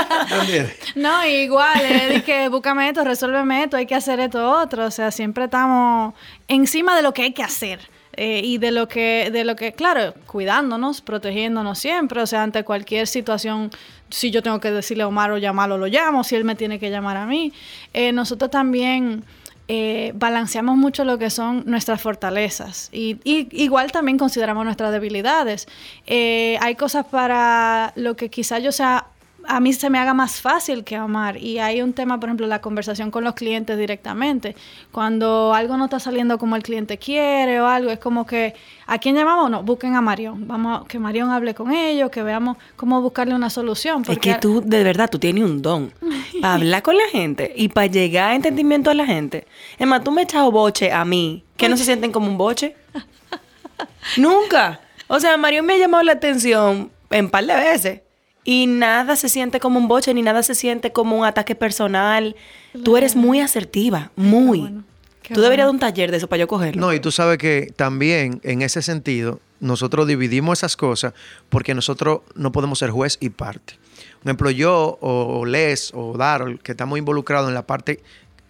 [0.96, 4.86] No, igual, es de que búscame esto, resuélveme esto, hay que hacer esto otro.
[4.86, 6.14] O sea, siempre estamos
[6.48, 7.80] encima de lo que hay que hacer.
[8.16, 12.22] eh, y de lo que, de lo que, claro, cuidándonos, protegiéndonos siempre.
[12.22, 13.70] O sea, ante cualquier situación,
[14.13, 16.23] si yo tengo que decirle a Omar o llamarlo, lo llamo.
[16.23, 17.52] Si él me tiene que llamar a mí.
[17.93, 19.23] Eh, nosotros también
[19.67, 25.67] eh, balanceamos mucho lo que son nuestras fortalezas y, igual también consideramos nuestras debilidades.
[26.06, 29.08] Eh, hay cosas para lo que quizá yo sea
[29.48, 31.38] a mí se me haga más fácil que amar.
[31.38, 34.56] Y hay un tema, por ejemplo, la conversación con los clientes directamente.
[34.92, 38.54] Cuando algo no está saliendo como el cliente quiere o algo, es como que,
[38.88, 39.50] ¿a quién llamamos?
[39.52, 40.48] No, busquen a Marión.
[40.48, 44.02] Vamos a que Marión hable con ellos, que veamos cómo buscarle una solución.
[44.02, 45.92] Es porque- que tú, de verdad, tú tienes un don
[46.42, 49.46] para hablar con la gente y para llegar a entendimiento a la gente.
[49.78, 52.38] Es más, tú me has echado boche a mí, que no se sienten como un
[52.38, 52.76] boche.
[54.18, 54.80] Nunca.
[55.08, 58.02] O sea, Mario me ha llamado la atención en par de veces.
[58.44, 62.36] Y nada se siente como un boche, ni nada se siente como un ataque personal.
[62.84, 64.60] Tú eres muy asertiva, muy.
[64.60, 64.84] bueno,
[65.22, 66.82] qué Tú deberías de un taller de eso para yo cogerlo.
[66.82, 71.14] No, y tú sabes que también en ese sentido nosotros dividimos esas cosas
[71.48, 73.76] porque nosotros no podemos ser juez y parte.
[74.20, 78.02] Por ejemplo, yo o Les o Darol, que estamos involucrados en la parte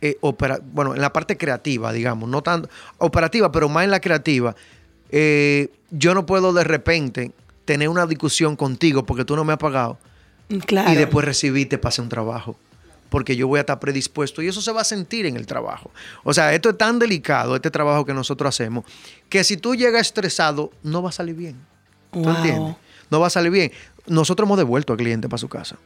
[0.01, 3.99] eh, opera- bueno, en la parte creativa, digamos, no tan operativa, pero más en la
[4.01, 4.55] creativa,
[5.11, 7.31] eh, yo no puedo de repente
[7.65, 9.97] tener una discusión contigo porque tú no me has pagado
[10.65, 10.91] Claro.
[10.91, 12.57] y después recibirte para hacer un trabajo.
[13.09, 15.91] Porque yo voy a estar predispuesto y eso se va a sentir en el trabajo.
[16.23, 18.85] O sea, esto es tan delicado, este trabajo que nosotros hacemos,
[19.29, 21.55] que si tú llegas estresado, no va a salir bien.
[22.11, 22.35] ¿Tú Wow.
[22.35, 22.75] entiendes?
[23.11, 23.71] No va a salir bien.
[24.07, 25.77] Nosotros hemos devuelto al cliente para su casa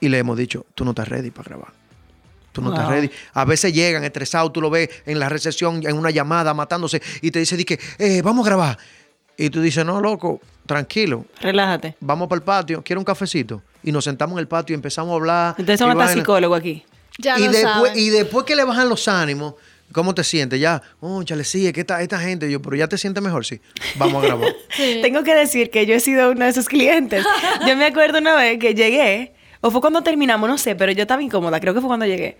[0.00, 1.72] y le hemos dicho, tú no estás ready para grabar.
[2.52, 3.10] Tú no estás ready.
[3.34, 7.30] A veces llegan estresados, tú lo ves en la recepción, en una llamada, matándose, y
[7.30, 8.78] te dice, di que, eh, vamos a grabar.
[9.36, 11.96] Y tú dices, no, loco, tranquilo, Relájate.
[12.00, 13.62] vamos para el patio, quiero un cafecito.
[13.82, 15.54] Y nos sentamos en el patio y empezamos a hablar.
[15.58, 16.84] Ustedes son y hasta psicólogos aquí.
[17.18, 17.98] Ya y, después, saben.
[17.98, 19.54] y después que le bajan los ánimos,
[19.92, 20.60] ¿cómo te sientes?
[20.60, 23.44] Ya, oh, chale, sí, es que esta, esta gente, yo, pero ya te sientes mejor,
[23.44, 23.60] sí.
[23.96, 24.54] Vamos a grabar.
[24.70, 25.00] Sí.
[25.02, 27.24] Tengo que decir que yo he sido uno de esos clientes.
[27.66, 31.02] Yo me acuerdo una vez que llegué, o fue cuando terminamos, no sé, pero yo
[31.02, 32.36] estaba incómoda, creo que fue cuando llegué.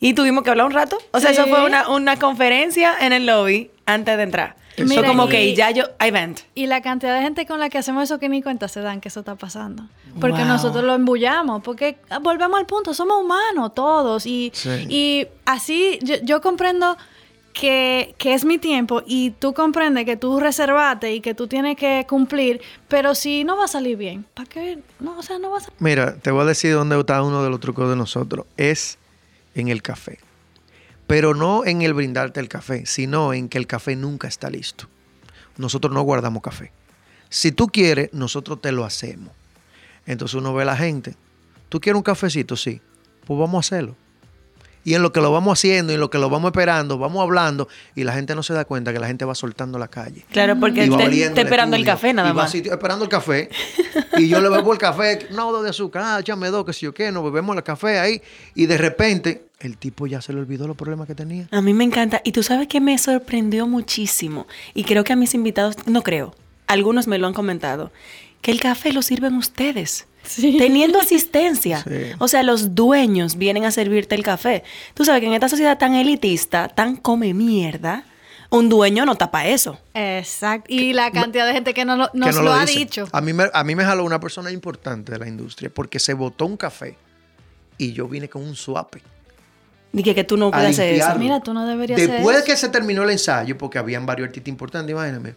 [0.00, 0.98] Y tuvimos que hablar un rato.
[1.12, 4.56] O sea, eso fue una, una conferencia en el lobby antes de entrar.
[4.84, 6.40] Mira, como y- que ya yo, I vent.
[6.54, 9.00] Y la cantidad de gente con la que hacemos eso que ni cuenta se dan
[9.00, 9.84] que eso está pasando.
[10.20, 10.46] Porque Wow.
[10.48, 14.26] nosotros lo embullamos, porque ah, volvemos al punto, somos humanos todos.
[14.26, 14.70] Y, Sí.
[14.88, 16.96] y así yo, yo comprendo
[17.52, 21.76] que, que es mi tiempo y tú comprendes que tú reservaste y que tú tienes
[21.76, 24.78] que cumplir, pero si no va a salir bien, ¿para qué?
[25.00, 25.76] No, o sea, no va a salir.
[25.78, 28.44] Mira, te voy a decir dónde está uno de los trucos de nosotros.
[28.58, 28.98] Es
[29.54, 30.18] en el café.
[31.06, 34.88] Pero no en el brindarte el café, sino en que el café nunca está listo.
[35.56, 36.72] Nosotros no guardamos café.
[37.28, 39.32] Si tú quieres, nosotros te lo hacemos.
[40.04, 41.16] Entonces uno ve a la gente.
[41.68, 42.56] ¿Tú quieres un cafecito?
[42.56, 42.80] Sí.
[43.24, 43.96] Pues vamos a hacerlo.
[44.86, 47.20] Y en lo que lo vamos haciendo y en lo que lo vamos esperando, vamos
[47.20, 50.24] hablando y la gente no se da cuenta que la gente va soltando la calle.
[50.30, 52.54] Claro, porque está esperando el café nada más.
[52.54, 53.50] esperando el café.
[54.16, 56.86] y yo le bebo el café, no, dos de azúcar, ah, échame dos, que si
[56.86, 58.22] yo qué, nos bebemos el café ahí.
[58.54, 61.48] Y de repente, el tipo ya se le olvidó los problemas que tenía.
[61.50, 62.20] A mí me encanta.
[62.22, 64.46] Y tú sabes que me sorprendió muchísimo.
[64.72, 66.32] Y creo que a mis invitados, no creo,
[66.68, 67.90] algunos me lo han comentado,
[68.40, 70.06] que el café lo sirven ustedes.
[70.26, 70.56] Sí.
[70.58, 71.82] Teniendo asistencia.
[71.82, 72.12] Sí.
[72.18, 74.64] O sea, los dueños vienen a servirte el café.
[74.94, 78.04] Tú sabes que en esta sociedad tan elitista, tan come mierda,
[78.50, 79.78] un dueño no tapa eso.
[79.94, 80.72] Exacto.
[80.72, 83.08] Y la cantidad de gente que nos lo, nos que no lo, ha dicho.
[83.12, 86.14] A mí, me, a mí me jaló una persona importante de la industria porque se
[86.14, 86.96] botó un café
[87.78, 89.02] y yo vine con un suape.
[89.92, 91.14] Dije que tú no puedes hacer eso.
[91.16, 92.52] Mira, tú no deberías hacer Después de eso.
[92.52, 95.34] que se terminó el ensayo, porque habían varios artistas importantes, imagíname.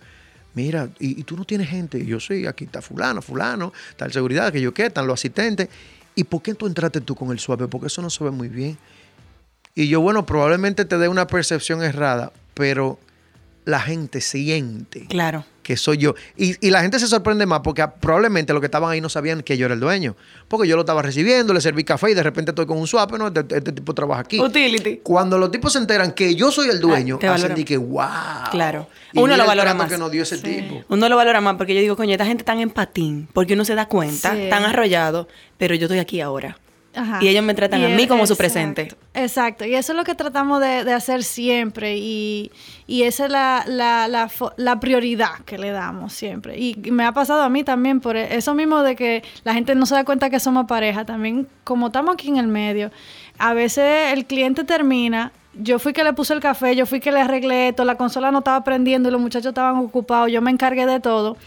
[0.54, 2.00] Mira, y, tú no tienes gente.
[2.00, 5.70] Y yo sí, aquí está fulano, fulano, tal seguridad, que yo qué, están los asistentes.
[6.16, 7.68] ¿Y por qué tú entraste tú con el suave?
[7.68, 8.78] Porque eso no se ve muy bien.
[9.76, 13.00] Y yo, bueno, probablemente te dé una percepción errada, pero
[13.66, 15.46] la gente siente Claro.
[15.70, 16.16] Que soy yo.
[16.36, 19.44] Y, y la gente se sorprende más porque probablemente los que estaban ahí no sabían
[19.44, 20.16] que yo era el dueño.
[20.48, 23.12] Porque yo lo estaba recibiendo, le serví café y de repente estoy con un swap,
[23.20, 23.28] ¿no?
[23.28, 24.40] Este, este tipo trabaja aquí.
[24.42, 25.02] Utility.
[25.04, 28.02] Cuando los tipos se enteran que yo soy el dueño, Ah, hacen que wow.
[28.50, 28.88] Claro.
[29.14, 29.92] Y Uno lo valora más.
[29.92, 30.42] que nos dio ese Sí.
[30.42, 30.84] tipo.
[30.90, 33.64] Uno lo valora más porque yo digo, coño, esta gente tan en patín, porque uno
[33.64, 34.48] se da cuenta, Sí.
[34.50, 35.28] tan arrollado,
[35.60, 36.58] pero yo estoy aquí ahora.
[37.00, 37.20] Ajá.
[37.22, 38.90] Y ellos me tratan Y a mí como su presente.
[39.14, 42.52] Exacto, y eso es lo que tratamos de, de hacer siempre y,
[42.88, 44.08] y esa es la, la,
[44.58, 46.58] la, prioridad que le damos siempre.
[46.58, 49.86] Y me ha pasado a mí también por eso mismo de que la gente no
[49.86, 52.92] se da cuenta que somos pareja, también como estamos aquí en el medio,
[53.38, 55.32] a veces el cliente termina.
[55.54, 58.32] Yo fui que le puse el café, yo fui que le arreglé esto, la consola
[58.32, 61.38] no estaba prendiendo y los muchachos estaban ocupados, yo me encargué de todo.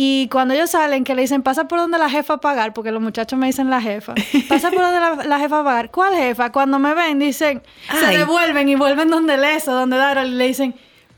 [0.00, 2.92] Y cuando ellos salen, que le dicen, pasa por donde la jefa a pagar, porque
[2.92, 4.14] los muchachos me dicen la jefa,
[4.48, 5.90] pasa por donde la, la jefa a pagar.
[5.90, 6.52] ¿Cuál jefa?
[6.52, 7.62] Cuando me ven, dicen,
[7.98, 10.72] se devuelven y vuelven donde Leso, donde Daro, y le dicen,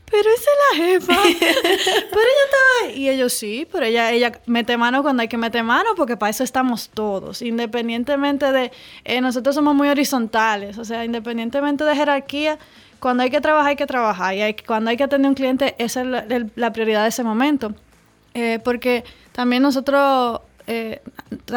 [0.09, 1.21] pero esa es la jefa.
[1.39, 2.91] pero ella estaba.
[2.97, 6.31] Y ellos sí, pero ella, ella mete mano cuando hay que meter mano, porque para
[6.31, 7.43] eso estamos todos.
[7.43, 8.71] Independientemente de.
[9.05, 12.57] eh, nosotros somos muy horizontales, o sea, independientemente de jerarquía,
[12.99, 14.33] cuando hay que trabajar, hay que trabajar.
[14.33, 17.03] Y hay, cuando hay que atender a un cliente, esa es la, el- la prioridad
[17.03, 17.75] de ese momento.
[18.33, 21.01] Eh, porque también nosotros eh,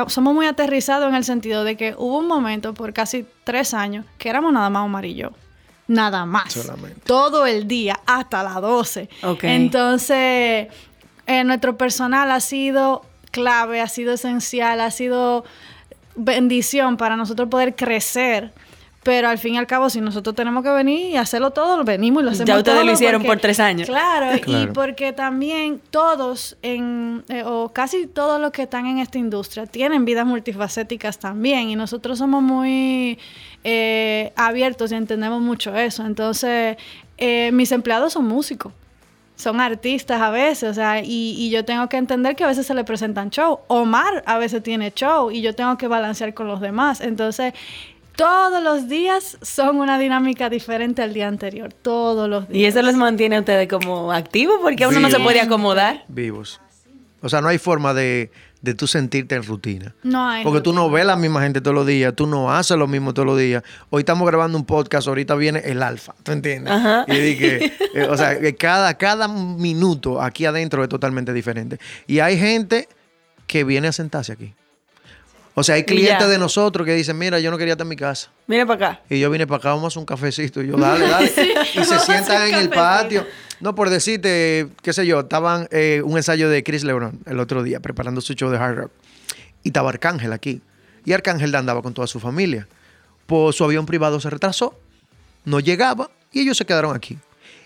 [0.08, 4.04] somos muy aterrizados en el sentido de que hubo un momento por casi tres años
[4.18, 5.30] que éramos nada más Omar y yo.
[5.86, 6.52] Nada más.
[6.52, 7.00] Solamente.
[7.04, 9.08] Todo el día, hasta las 12.
[9.22, 9.44] Ok.
[9.44, 10.68] Entonces,
[11.26, 15.44] eh, nuestro personal ha sido clave, ha sido esencial, ha sido
[16.16, 18.52] bendición para nosotros poder crecer.
[19.04, 21.84] Pero al fin y al cabo, si nosotros tenemos que venir y hacerlo todo, lo
[21.84, 23.86] venimos y lo hacemos Ya ustedes todo lo hicieron porque- por tres años.
[23.86, 29.18] Claro, y porque también todos, en, eh, o casi todos los que están en esta
[29.18, 31.68] industria, tienen vidas multifacéticas también.
[31.70, 33.18] Y nosotros somos muy
[33.62, 36.04] eh, abiertos y entendemos mucho eso.
[36.04, 36.76] Entonces,
[37.18, 38.72] eh, mis empleados son músicos.
[39.36, 42.66] Son artistas a veces, o sea, y, y yo tengo que entender que a veces
[42.68, 43.60] se le presentan show.
[43.66, 47.00] Omar a veces tiene show y yo tengo que balancear con los demás.
[47.00, 47.52] Entonces,
[48.16, 51.72] todos los días son una dinámica diferente al día anterior.
[51.72, 52.58] Todos los días.
[52.58, 56.04] Y eso los mantiene a ustedes como activos porque uno no se puede acomodar.
[56.08, 56.60] Vivos.
[57.20, 59.94] O sea, no hay forma de, de tú sentirte en rutina.
[60.02, 60.44] No hay.
[60.44, 63.14] Porque tú no ves la misma gente todos los días, tú no haces lo mismo
[63.14, 63.62] todos los días.
[63.90, 66.72] Hoy estamos grabando un podcast, ahorita viene el alfa, ¿tú entiendes?
[66.72, 67.04] Ajá.
[67.08, 71.78] Y dije, eh, o sea, que cada, cada minuto aquí adentro es totalmente diferente.
[72.06, 72.88] Y hay gente
[73.46, 74.54] que viene a sentarse aquí.
[75.56, 77.96] O sea, hay clientes de nosotros que dicen, mira, yo no quería estar en mi
[77.96, 78.30] casa.
[78.48, 79.02] Mire para acá.
[79.08, 80.60] Y yo vine para acá, vamos a hacer un cafecito.
[80.60, 81.26] Y yo, dale, dale.
[81.74, 83.24] y se sientan en el patio.
[83.60, 87.62] No, por decirte, qué sé yo, estaban eh, un ensayo de Chris Lebron el otro
[87.62, 88.90] día, preparando su show de Hard Rock.
[89.62, 90.60] Y estaba Arcángel aquí.
[91.04, 92.66] Y Arcángel andaba con toda su familia.
[93.26, 94.78] Pues su avión privado se retrasó,
[95.44, 97.18] no llegaba y ellos se quedaron aquí.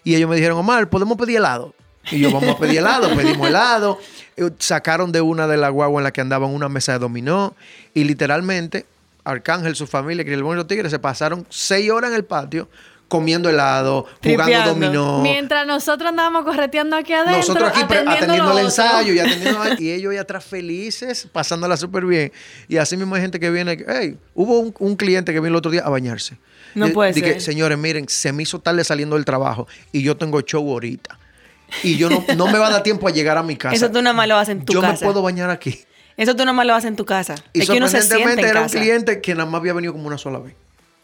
[0.04, 1.74] Y ellos me dijeron, Omar, ¿podemos pedir helado?
[2.10, 3.98] Y yo, vamos a pedir helado, pedimos helado.
[4.36, 7.54] Eh, Sacaron de una de las guaguas en la que andaban una mesa de dominó.
[7.94, 8.86] Y literalmente,
[9.24, 12.68] Arcángel, su familia, que el los tigres, se pasaron seis horas en el patio
[13.08, 15.22] comiendo helado, jugando dominó.
[15.22, 19.90] Mientras nosotros andábamos correteando aquí adentro, Nosotros aquí atendiendo lo el ensayo y atendiendo y
[19.92, 22.32] ellos ahí atrás felices, pasándola súper bien.
[22.68, 25.56] Y así mismo hay gente que viene, hey, hubo un, un cliente que vino el
[25.56, 26.36] otro día a bañarse.
[26.74, 27.40] No Y- puede dije, ser.
[27.40, 31.18] señores, miren, se me hizo tarde saliendo del trabajo y yo tengo show ahorita.
[31.82, 33.74] Y yo no, no me va a dar tiempo a llegar a mi casa.
[33.74, 35.04] Eso tú nada más lo haces en tu yo casa.
[35.04, 35.80] me puedo bañar aquí.
[36.16, 37.36] Eso tú nada más lo haces en tu casa.
[37.52, 39.92] Y es que uno se siente en era un cliente que nada más había venido
[39.92, 40.54] como una sola vez.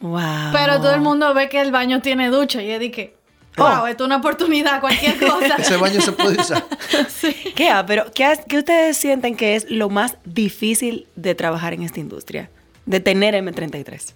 [0.00, 0.52] Wow.
[0.52, 3.16] Pero todo el mundo ve que el baño tiene ducha y es de que
[3.56, 5.56] wow, esto es una oportunidad, cualquier cosa.
[5.58, 6.64] Ese baño se puede usar.
[7.54, 11.82] ¿Qué, ah, pero ¿qué, qué ustedes sienten que es lo más difícil de trabajar en
[11.82, 12.50] esta industria?
[12.86, 14.14] De tener M33.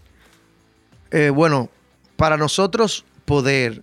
[1.10, 1.70] Eh, bueno,
[2.16, 3.82] para nosotros poder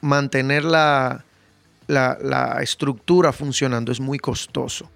[0.00, 1.24] mantener la,
[1.86, 4.90] la- la estructura funcionando es muy costoso.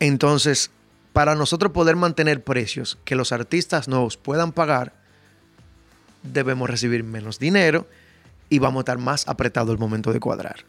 [0.00, 0.70] Entonces,
[1.12, 4.92] para nosotros poder mantener precios que los artistas nuevos puedan pagar,
[6.22, 7.86] debemos recibir menos dinero
[8.48, 10.64] y vamos a estar más apretados al momento de cuadrar.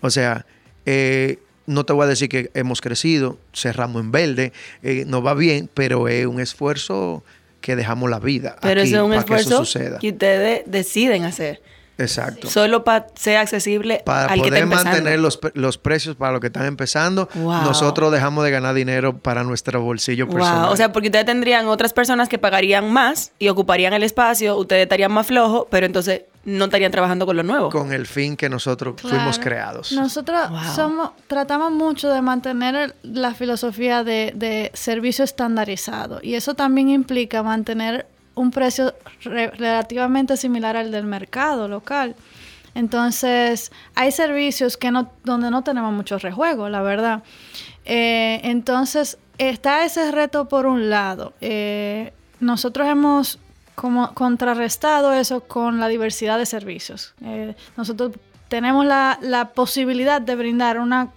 [0.00, 0.44] O sea,
[0.86, 4.52] eh, no te voy a decir que hemos crecido, cerramos en verde,
[4.82, 7.24] eh, nos va bien, pero es un esfuerzo
[7.60, 8.56] que dejamos la vida.
[8.62, 9.98] Pero aquí eso es un para que esfuerzo suceda.
[9.98, 11.60] que ustedes deciden hacer.
[11.98, 12.48] Exacto.
[12.48, 16.32] Solo para ser accesible Para al que está poder mantener los, pre- los precios para
[16.32, 17.62] los que están empezando, Wow.
[17.62, 20.62] nosotros dejamos de ganar dinero para nuestro bolsillo personal.
[20.66, 24.56] Wow, o sea, porque ustedes tendrían otras personas que pagarían más y ocuparían el espacio,
[24.56, 27.68] ustedes estarían más flojos, pero entonces no estarían trabajando con lo nuevo.
[27.68, 29.92] con el fin que nosotros fuimos creados.
[29.92, 30.60] Nosotros Wow.
[30.74, 37.42] somos, tratamos mucho de mantener la filosofía de, de servicio estandarizado y eso también implica
[37.42, 38.06] mantener
[38.38, 42.14] un precio re- relativamente similar al del mercado local.
[42.74, 47.22] Entonces, hay servicios que no, donde no tenemos mucho rejuego, la verdad.
[47.84, 51.32] Eh, entonces, está ese reto por un lado.
[51.40, 53.38] Eh, nosotros hemos
[53.74, 57.14] como contrarrestado eso con la diversidad de servicios.
[57.24, 58.12] Eh, nosotros
[58.48, 61.08] tenemos la, la posibilidad de brindar una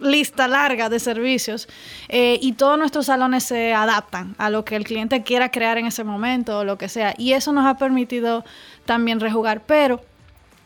[0.00, 1.68] lista larga de servicios
[2.08, 5.86] eh, y todos nuestros salones se adaptan a lo que el cliente quiera crear en
[5.86, 7.14] ese momento o lo que sea.
[7.18, 8.44] Y eso nos ha permitido
[8.84, 10.02] también rejugar, pero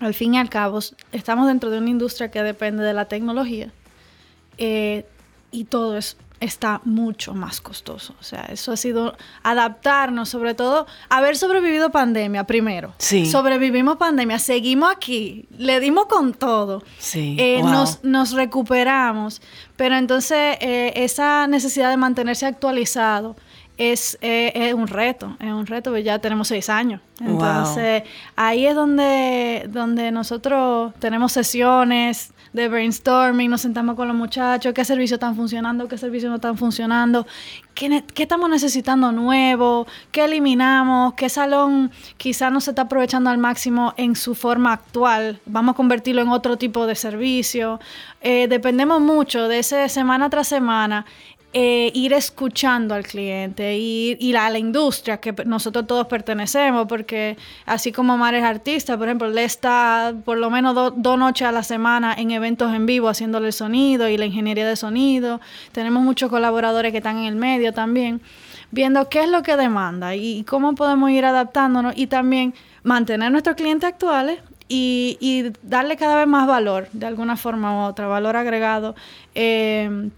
[0.01, 0.81] al fin y al cabo
[1.13, 3.71] estamos dentro de una industria que depende de la tecnología
[4.59, 5.07] eh,
[5.51, 8.15] y todo es, está mucho más costoso.
[8.19, 12.95] O sea, eso ha sido adaptarnos, sobre todo, haber sobrevivido pandemia primero.
[12.99, 13.27] Sí.
[13.27, 16.83] Sobrevivimos pandemia, seguimos aquí, le dimos con todo.
[16.99, 17.71] Sí, Eh, wow.
[17.71, 19.43] nos, nos recuperamos,
[19.77, 23.37] pero entonces eh, esa necesidad de mantenerse actualizado
[23.77, 27.01] es, eh, es un reto, es un reto, porque ya tenemos seis años.
[27.21, 27.31] Wow.
[27.31, 28.03] Entonces,
[28.37, 34.85] ahí es donde, donde nosotros tenemos sesiones de brainstorming, nos sentamos con los muchachos, qué
[34.85, 37.27] servicios están funcionando, qué servicios no están funcionando,
[37.75, 43.39] qué, qué estamos necesitando nuevo, qué eliminamos, qué salón quizás no se está aprovechando al
[43.39, 47.81] máximo en su forma actual, vamos a convertirlo en otro tipo de servicio.
[48.21, 51.07] Eh, dependemos mucho de ese semana tras semana
[51.53, 57.37] eh, ir escuchando al cliente y, a la industria que nosotros todos pertenecemos, porque
[57.67, 61.49] así como Mar es artista, por ejemplo, él está por lo menos do- dos noches
[61.49, 65.41] a la semana en eventos en vivo haciéndole el sonido y la ingeniería de sonido.
[65.73, 68.21] Tenemos muchos colaboradores que están en el medio también,
[68.71, 73.33] viendo qué es lo que demanda y, y cómo podemos ir adaptándonos y también mantener
[73.33, 78.07] nuestros clientes actuales y, y darle cada vez más valor, de alguna forma u otra,
[78.07, 78.95] valor agregado.
[79.35, 80.11] eh,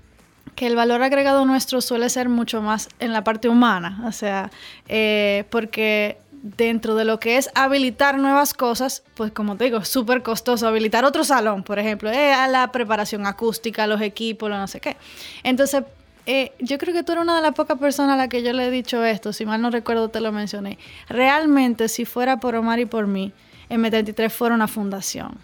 [0.55, 4.51] que el valor agregado nuestro suele ser mucho más en la parte humana, o sea,
[4.88, 9.88] eh, porque dentro de lo que es habilitar nuevas cosas, pues como te digo, es
[9.88, 14.67] súper costoso habilitar otro salón, por ejemplo, eh, la preparación acústica, los equipos, lo no
[14.67, 14.97] sé qué.
[15.45, 15.85] Entonces,
[16.27, 18.53] eh, yo creo que tú eres una de las pocas personas a las que yo
[18.53, 20.79] le he dicho esto, si mal no recuerdo te lo mencioné.
[21.09, 23.33] Realmente, si fuera por Omar y por mí,
[23.71, 25.38] M33 fuera una fundación.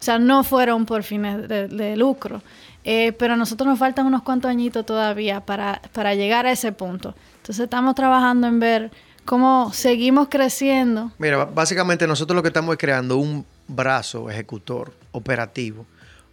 [0.00, 2.42] O sea, no fueron por fines de lucro.
[2.84, 6.70] Eh, pero a nosotros nos faltan unos cuantos añitos todavía para, para llegar a ese
[6.72, 7.14] punto.
[7.36, 8.90] Entonces estamos trabajando en ver
[9.24, 11.10] cómo seguimos creciendo.
[11.18, 15.86] Mira, básicamente nosotros lo que estamos es creando un brazo ejecutor operativo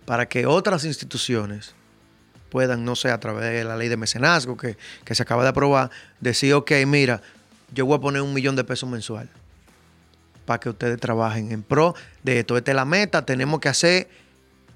[0.06, 1.74] para que otras instituciones
[2.50, 5.50] puedan, no sé, a través de la ley de mecenazgo que, que se acaba de
[5.50, 7.22] aprobar, decir, ok, mira,
[7.74, 9.30] yo voy a poner un millón de pesos mensual
[10.46, 12.58] para que ustedes trabajen en pro de esto.
[12.58, 14.10] Esta es la meta, tenemos que hacer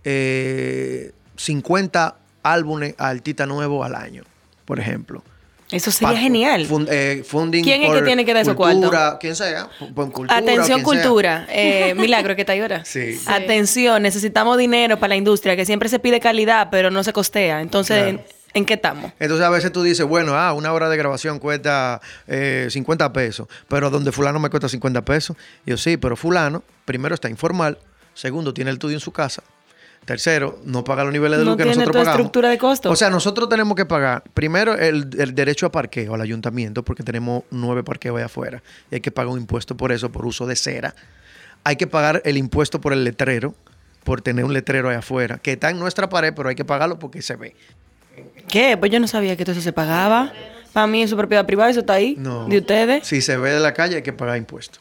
[0.06, 4.24] eh, 50 álbumes a artista nuevo al año,
[4.66, 5.24] por ejemplo.
[5.72, 6.68] Eso sería Pa- genial.
[6.68, 9.20] fun- eh, funding ¿Quién es que tiene que dar esos cultura, cuartos?
[9.20, 10.38] Quien sea, cultura.
[10.38, 10.84] Atención, sea.
[10.84, 11.48] cultura.
[11.50, 12.86] Eh, Milagro, que está ahí ahora.
[12.86, 13.16] Sí.
[13.18, 13.26] Sí.
[13.28, 17.62] Atención, necesitamos dinero para la industria, que siempre se pide calidad, pero no se costea.
[17.62, 18.10] Entonces, Claro.
[18.10, 19.12] ¿en, en qué estamos?
[19.20, 23.48] Entonces a veces tú dices, bueno, ah, una hora de grabación cuesta eh, 50 pesos,
[23.68, 25.36] pero donde fulano me cuesta 50 pesos.
[25.66, 27.80] Yo sí, pero fulano, primero está informal,
[28.14, 29.42] segundo tiene el estudio en su casa,
[30.06, 32.14] tercero no paga los niveles de No luz que nosotros pagamos.
[32.14, 32.92] estructura de costo.
[32.92, 37.04] O sea, nosotros tenemos que pagar primero el, el derecho a parqueo al ayuntamiento, porque
[37.04, 40.46] tenemos nueve parqueos allá afuera, y hay que pagar un impuesto por eso, por uso
[40.46, 40.96] de cera.
[41.64, 43.56] Hay que pagar el impuesto por el letrero,
[44.04, 47.00] por tener un letrero allá afuera, que está en nuestra pared, pero hay que pagarlo
[47.00, 47.56] porque se ve.
[48.48, 48.78] ¿Qué?
[48.78, 50.32] Pues yo no sabía que todo eso se pagaba.
[50.74, 52.16] Para mí es su propiedad privada, eso está ahí.
[52.20, 52.48] No.
[52.48, 53.08] De ustedes.
[53.08, 54.80] Si se ve de la calle, hay que pagar impuestos.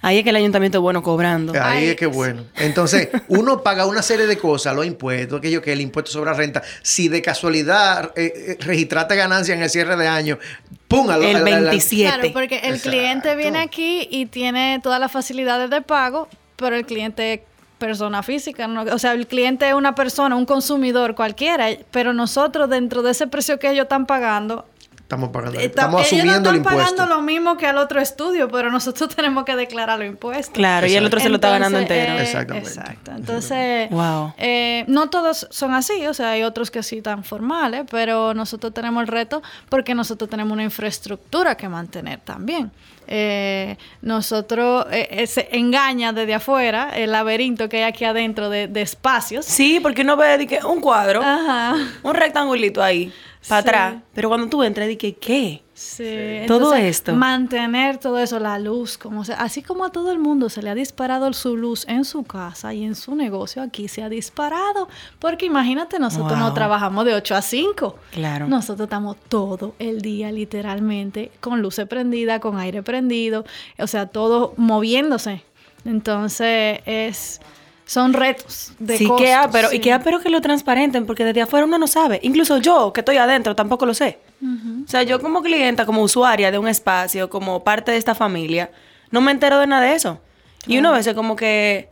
[0.00, 1.52] Ahí es que el ayuntamiento es bueno cobrando.
[1.54, 2.44] Ahí Ay, es que bueno.
[2.56, 6.36] Entonces, uno paga una serie de cosas, los impuestos, aquello que el impuesto sobre la
[6.36, 6.62] renta.
[6.82, 10.38] Si de casualidad eh, eh, registraste ganancia en el cierre de año,
[10.86, 11.10] ¡pum!
[11.10, 12.12] a lo- El a la- a la- 27.
[12.14, 12.90] Claro, porque el Exacto.
[12.90, 17.40] cliente viene aquí y tiene todas las facilidades de pago, pero el cliente es
[17.78, 18.82] persona física, ¿no?
[18.82, 23.28] o sea, el cliente es una persona, un consumidor cualquiera, pero nosotros dentro de ese
[23.28, 24.64] precio que ellos están pagando,
[25.08, 25.58] Estamos pagando.
[25.58, 26.96] Está- Estamos ellos no asumiendo el están impuesto.
[26.96, 30.52] pagando lo mismo que al otro estudio, pero nosotros tenemos que declarar los impuestos.
[30.52, 32.18] Claro, y el otro se lo está ganando Entonces, entero.
[32.18, 32.68] eh, Exactamente.
[32.68, 33.12] Exacto.
[33.16, 34.34] Entonces, Wow.
[34.36, 38.74] eh, no todos son así, o sea, hay otros que sí tan formales, pero nosotros
[38.74, 42.70] tenemos el reto porque nosotros tenemos una infraestructura que mantener también.
[43.10, 48.68] Eh, nosotros eh, eh, se engaña desde afuera el laberinto que hay aquí adentro de,
[48.68, 49.46] de espacios.
[49.46, 51.74] Sí, porque uno ve un cuadro, Ajá.
[52.02, 53.10] un rectangulito ahí,
[53.46, 53.68] para Sí.
[53.68, 53.94] atrás.
[54.14, 55.62] Pero cuando tú entras, di que, ¿qué?
[55.74, 57.14] Sí, Todo entonces, esto.
[57.14, 60.70] Mantener todo eso, la luz, como se- así como a todo el mundo se le
[60.70, 64.88] ha disparado su luz en su casa y en su negocio, aquí se ha disparado.
[65.20, 67.96] Porque imagínate, nosotros no trabajamos de 8 a 5.
[68.10, 68.48] Claro.
[68.48, 73.44] Nosotros estamos todo el día literalmente con luces prendidas, con aire prendido,
[73.78, 75.44] o sea, todo moviéndose.
[75.84, 77.40] Entonces, es
[77.88, 79.80] son retos de sí, costos, que ah, pero, y sí.
[79.80, 82.20] que ah, pero que lo transparenten, porque desde afuera uno no sabe.
[82.22, 84.18] Incluso yo, que estoy adentro, tampoco lo sé.
[84.84, 88.70] O sea, yo como clienta, como usuaria de un espacio, como parte de esta familia,
[89.10, 90.20] no me entero de nada de eso.
[90.66, 91.88] Y uno a veces como que,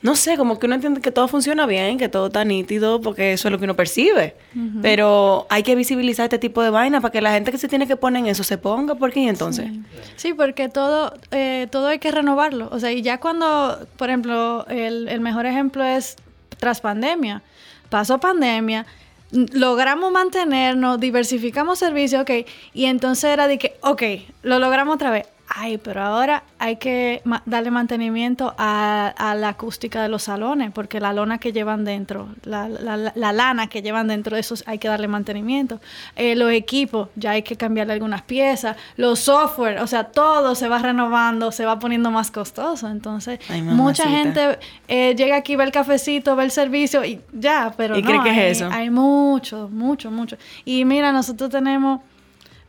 [0.00, 3.32] no sé, como que uno entiende que todo funciona bien, que todo está nítido, porque
[3.32, 4.36] eso es lo que uno percibe.
[4.80, 7.86] Pero hay que visibilizar este tipo de vaina para que la gente que se tiene
[7.86, 9.70] que poner en eso se ponga, porque y entonces.
[10.16, 12.68] Sí, porque todo, eh, todo hay que renovarlo.
[12.70, 16.16] O sea, y ya cuando, por ejemplo, el, el mejor ejemplo es
[16.58, 17.42] tras pandemia.
[17.90, 18.86] Pasó pandemia,
[19.30, 22.46] logramos mantenernos, diversificamos servicios, ok.
[22.72, 24.02] Y entonces era de que, ok,
[24.42, 25.26] lo logramos otra vez.
[25.50, 30.70] Ay, pero ahora hay que ma- darle mantenimiento a, a la acústica de los salones,
[30.72, 34.40] porque la lona que llevan dentro, la, la- la- la lana que llevan dentro de
[34.40, 35.80] esos, hay que darle mantenimiento.
[36.16, 38.76] Eh, los equipos, ya hay que cambiarle algunas piezas.
[38.98, 42.88] Los software, o sea, todo se va renovando, se va poniendo más costoso.
[42.88, 47.72] Entonces, Ay, mucha gente eh, llega aquí, ve el cafecito, ve el servicio y ya,
[47.74, 48.68] pero ¿Y no, cree que es hay, eso?
[48.70, 50.36] hay mucho, mucho, mucho.
[50.66, 52.00] Y mira, nosotros tenemos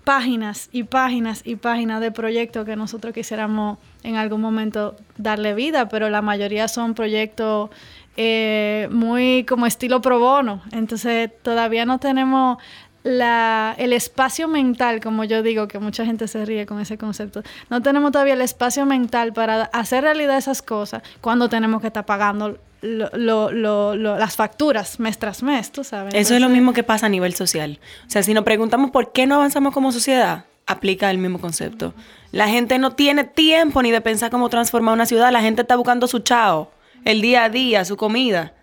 [0.10, 5.88] páginas y páginas y páginas de proyectos que nosotros quisiéramos en algún momento darle vida,
[5.88, 7.70] pero la mayoría son proyectos
[8.18, 10.64] eh, muy como estilo pro bono.
[10.72, 12.58] Entonces todavía no tenemos
[13.04, 17.44] la, el espacio mental, como yo digo, que mucha gente se ríe con ese concepto.
[17.70, 22.08] No tenemos todavía el espacio mental para hacer realidad esas cosas cuando tenemos que estar
[22.08, 26.14] pagando lo- lo- lo- lo- las facturas mes tras mes, tú sabes.
[26.14, 27.80] Eso es lo mismo que pasa a nivel social.
[28.08, 31.94] O sea, si nos preguntamos por qué no avanzamos como sociedad, aplica el mismo concepto.
[32.32, 35.32] La gente no tiene tiempo ni de pensar cómo transformar una ciudad.
[35.32, 36.72] La gente está buscando su chao,
[37.06, 38.54] el día a día, su comida.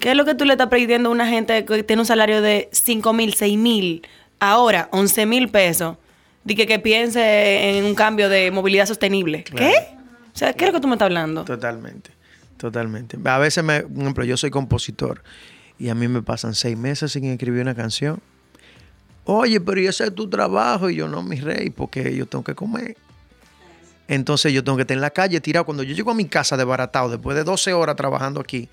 [0.00, 2.42] ¿Qué es lo que tú le estás pidiendo a una gente que tiene un salario
[2.42, 4.06] de 5 mil, 6 mil,
[4.40, 5.96] ahora 11 mil pesos?
[6.42, 9.44] De que, que piense en un cambio de movilidad sostenible.
[9.44, 9.72] ¿Qué?
[10.34, 11.44] O sea, ¿qué es lo que tú me estás hablando?
[11.44, 12.10] Totalmente,
[12.64, 13.18] totalmente.
[13.24, 15.22] A veces, me, por ejemplo, yo soy compositor
[15.78, 18.20] y a mí me pasan seis meses sin escribir una canción.
[19.24, 20.88] Oye, pero ¿y ese es tu trabajo?
[20.88, 22.96] Y yo, no, mi rey, porque yo tengo que comer.
[24.08, 25.64] Entonces yo tengo que estar en la calle tirado.
[25.64, 28.68] Cuando yo llego a mi casa desbaratado, después de 12 horas trabajando aquí,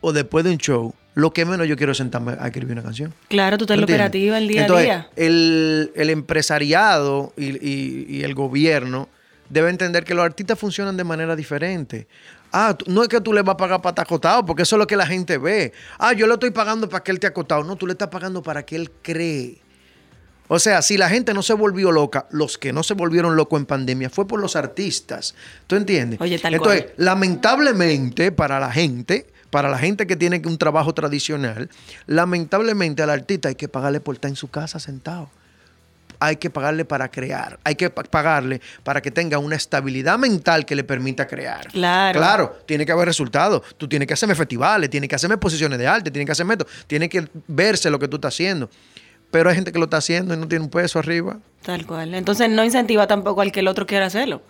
[0.00, 2.82] o después de un show, lo que menos yo quiero es sentarme a escribir una
[2.82, 3.12] canción.
[3.28, 5.10] Claro, tú estás en la operativa el día Entonces, a día.
[5.16, 9.08] El, el empresariado y, y- y el gobierno
[9.50, 12.06] debe entender que los artistas funcionan de manera diferente.
[12.52, 14.78] Ah, no es que tú le vas a pagar para estar acotado, porque eso es
[14.78, 15.72] lo que la gente ve.
[15.98, 17.62] Ah, yo le estoy pagando para que él esté acotado.
[17.64, 19.60] No, tú le estás pagando para que él cree.
[20.52, 23.60] O sea, si la gente no se volvió loca, los que no se volvieron locos
[23.60, 25.36] en pandemia fue por los artistas.
[25.68, 26.20] ¿Tú entiendes?
[26.20, 26.94] Oye, tal Entonces, cual.
[26.96, 31.70] lamentablemente para la gente, para la gente que tiene un trabajo tradicional,
[32.06, 35.30] lamentablemente al artista hay que pagarle por estar en su casa sentado.
[36.20, 40.66] Hay que pagarle para crear, hay que pa- pagarle para que tenga una estabilidad mental
[40.66, 41.66] que le permita crear.
[41.68, 42.18] Claro.
[42.20, 43.62] Claro, tiene que haber resultados.
[43.78, 46.66] Tú tienes que hacerme festivales, tienes que hacerme exposiciones de arte, tienes que hacerme esto,
[46.86, 48.68] tiene que verse lo que tú estás haciendo.
[49.30, 51.38] Pero hay gente que lo está haciendo y no tiene un peso arriba.
[51.62, 52.14] Tal cual.
[52.14, 54.42] Entonces no incentiva tampoco al que el otro quiera hacerlo.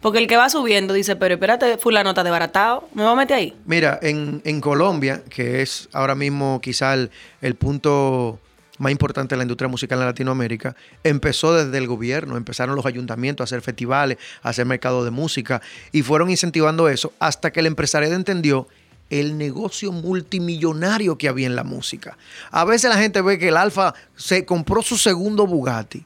[0.00, 3.36] Porque el que va subiendo dice, pero espérate, fulano está desbaratado, me voy a meter
[3.36, 3.56] ahí.
[3.66, 7.10] Mira, en, en Colombia, que es ahora mismo quizá el,
[7.40, 8.38] el punto
[8.78, 10.74] más importante de la industria musical en Latinoamérica,
[11.04, 15.60] empezó desde el gobierno, empezaron los ayuntamientos a hacer festivales, a hacer mercado de música
[15.92, 18.68] y fueron incentivando eso hasta que el empresariado entendió
[19.10, 22.16] el negocio multimillonario que había en la música.
[22.50, 26.04] A veces la gente ve que el Alfa se compró su segundo Bugatti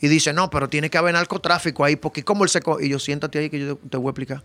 [0.00, 2.60] y dice, no, pero tiene que haber narcotráfico ahí, porque ¿cómo él se...
[2.60, 4.42] co-?" Y yo, siéntate ahí que yo te, voy a explicar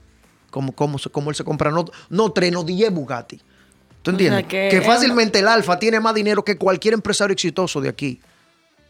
[0.51, 3.41] cómo, cómo, cómo él se compra, no, no tres, no 10 Bugatti.
[4.11, 4.43] ¿Tú entiendes?
[4.47, 8.19] que que es fácilmente el Alfa tiene más dinero que cualquier empresario exitoso de aquí.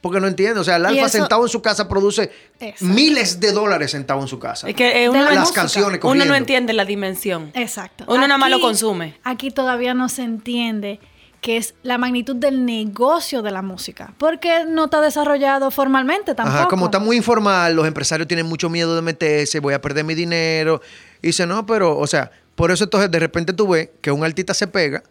[0.02, 0.60] Porque no entiende.
[0.60, 2.86] O sea, el Alfa eso- sentado en su casa produce Exacto.
[2.94, 4.70] miles de dólares sentado en su casa.
[4.70, 5.62] Es que De uno, la no- Las música.
[5.62, 6.32] canciones uno corriendo.
[6.32, 7.52] no entiende la dimensión.
[7.56, 8.06] Exacto.
[8.08, 9.18] Uno nada más lo consume.
[9.24, 11.00] Aquí todavía no se entiende
[11.42, 16.58] que es la magnitud del negocio de la música, porque no está desarrollado formalmente tampoco.
[16.60, 20.04] Ajá, como está muy informal, los empresarios tienen mucho miedo de meterse, voy a perder
[20.04, 20.82] mi dinero.
[21.22, 24.26] Y dice, no, pero, o sea, por eso entonces de repente tú ves que un
[24.26, 25.02] artista se pega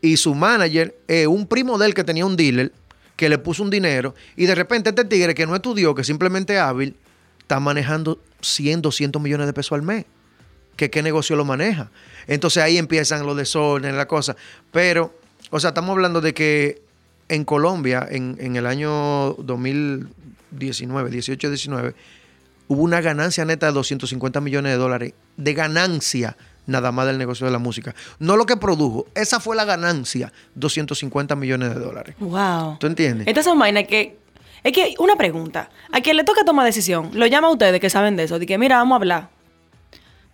[0.00, 0.96] y su manager
[1.28, 2.72] un primo de él que tenía un dealer
[3.16, 6.54] que le puso un dinero y de repente este tigre que no estudió, que simplemente
[6.54, 6.94] es hábil,
[7.40, 10.04] está manejando 100, 200 millones de pesos al mes.
[10.76, 11.90] ¿Que qué negocio lo maneja?
[12.26, 14.36] Entonces ahí empiezan los desórdenes, la cosa.
[14.72, 15.18] Pero,
[15.50, 16.82] o sea, estamos hablando de que
[17.30, 21.94] en Colombia, en, en el año 2019, 18, 19,
[22.68, 26.36] hubo una ganancia neta de 250 millones de dólares de ganancia
[26.66, 27.94] nada más del negocio de la música.
[28.18, 32.16] No lo que produjo, esa fue la ganancia, 250 millones de dólares.
[32.18, 32.76] Wow.
[32.78, 33.26] ¿Tú entiendes?
[33.26, 34.18] Estas son vainas que.
[34.62, 35.70] Es que, una pregunta.
[35.92, 38.38] A quien le toca tomar decisión, lo llama a ustedes que saben de eso.
[38.38, 39.28] De que, mira, vamos a hablar.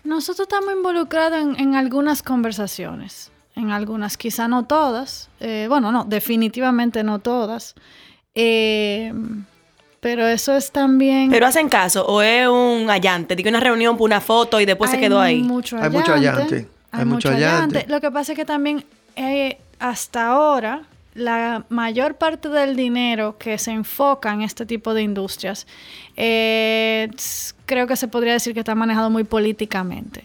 [0.05, 6.05] Nosotros estamos involucrados en, en algunas conversaciones, en algunas, quizá no todas, eh, bueno, no,
[6.05, 7.74] definitivamente no todas,
[8.35, 9.12] Eh,
[10.03, 11.30] pero eso es también...
[11.30, 14.90] Pero hacen caso, o es un allante, que una reunión por una foto y después
[14.90, 15.44] se Hay quedó ahí.
[15.44, 17.78] Mucho Hay mucho allante, Hay, hay mucho allante.
[17.78, 17.86] allante.
[17.86, 18.84] Lo que pasa es que también
[19.14, 20.82] eh, hasta ahora
[21.14, 25.68] la mayor parte del dinero que se enfoca en este tipo de industrias
[26.16, 27.09] eh,
[27.66, 30.24] creo que se podría decir que está manejado muy políticamente.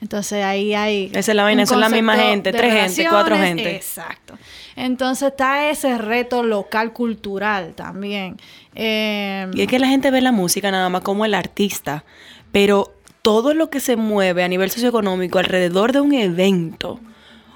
[0.00, 1.10] Entonces ahí hay...
[1.12, 3.76] Esa es la vaina, son la misma gente, tres gente, cuatro gente.
[3.76, 4.36] Exacto.
[4.76, 8.36] Entonces está ese reto local cultural también.
[8.74, 12.04] Eh, Y es que la gente ve la música nada más como el artista,
[12.52, 12.92] pero
[13.22, 17.00] todo lo que se mueve a nivel socioeconómico alrededor de un evento.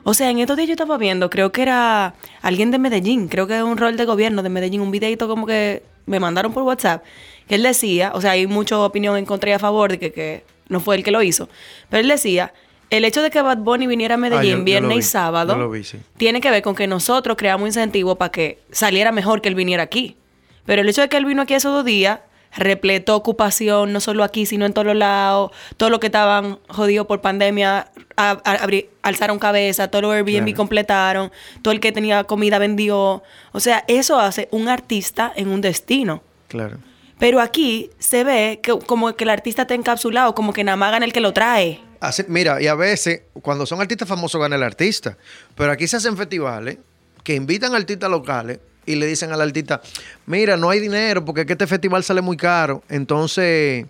[0.03, 3.47] O sea, en estos días yo estaba viendo, creo que era alguien de Medellín, creo
[3.47, 6.63] que es un rol de gobierno de Medellín, un videito como que me mandaron por
[6.63, 7.05] WhatsApp,
[7.47, 10.11] que él decía, o sea, hay mucha opinión en contra y a favor de que,
[10.11, 11.49] que no fue él que lo hizo,
[11.91, 12.55] pero él decía,
[12.89, 15.03] el hecho de que Bad Bunny viniera a Medellín Ah, yo- yo lo viernes y
[15.03, 15.99] sábado yo lo vi, sí.
[16.17, 19.83] tiene que ver con que nosotros creamos incentivos para que saliera mejor que él viniera
[19.83, 20.17] aquí.
[20.65, 22.21] Pero el hecho de que él vino aquí esos dos días
[22.57, 25.53] repletó ocupación, no solo aquí, sino en todos los lados.
[25.77, 30.43] Todos los que estaban jodidos por pandemia a- a- abri- alzaron cabeza, todos los Airbnb
[30.47, 30.57] Claro.
[30.57, 33.23] completaron, todo el que tenía comida vendió.
[33.53, 36.23] O sea, eso hace un artista en un destino.
[36.49, 36.79] Claro.
[37.21, 40.91] Pero aquí se ve que como que el artista está encapsulado, como que nada más
[40.91, 41.81] gana el que lo trae.
[42.01, 45.17] Así- mira, y a veces, cuando son artistas famosos, gana el artista.
[45.55, 46.79] Pero aquí se hacen festivales
[47.23, 49.83] que invitan artistas locales y le dicen al artista,
[50.27, 52.83] mira, no hay dinero porque es que este festival sale muy caro.
[52.89, 53.85] Entonces,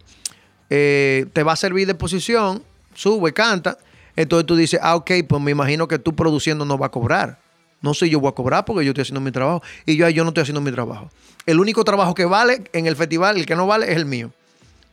[0.68, 2.62] eh, te va a servir de exposición,
[2.94, 3.78] sube, canta.
[4.16, 7.38] Entonces tú dices, ah, ok, pues me imagino que tú produciendo no va a cobrar.
[7.82, 9.62] No sé, yo voy a cobrar porque yo estoy haciendo mi trabajo.
[9.86, 11.08] Y yo, yo no estoy haciendo mi trabajo.
[11.46, 14.30] El único trabajo que vale en el festival, el que no vale, es el mío.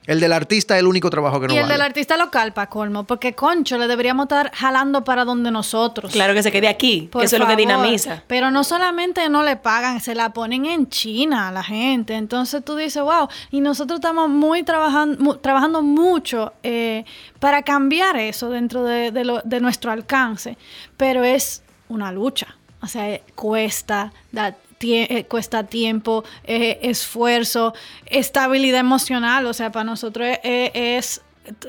[0.05, 1.73] El del artista es el único trabajo que no y el vale.
[1.73, 6.13] del artista local, para colmo, porque concho, le deberíamos estar jalando para donde nosotros.
[6.13, 8.23] Claro que se quede aquí, Por que eso es lo que dinamiza.
[8.25, 12.13] Pero no solamente no le pagan, se la ponen en China a la gente.
[12.13, 17.03] Entonces tú dices, wow, y nosotros estamos muy trabajando, mu- trabajando mucho eh,
[17.41, 20.57] para cambiar eso dentro de, de lo- de nuestro alcance.
[20.95, 22.55] Pero es una lucha.
[22.87, 27.73] O sea, eh, cuesta, da tie- eh, cuesta tiempo, eh, esfuerzo,
[28.05, 29.45] estabilidad emocional.
[29.45, 31.21] O sea, para nosotros es-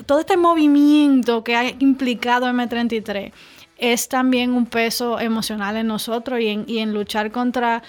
[0.07, 3.33] todo este movimiento que ha implicado M33
[3.79, 7.83] es también un peso emocional en nosotros y en, y en luchar contra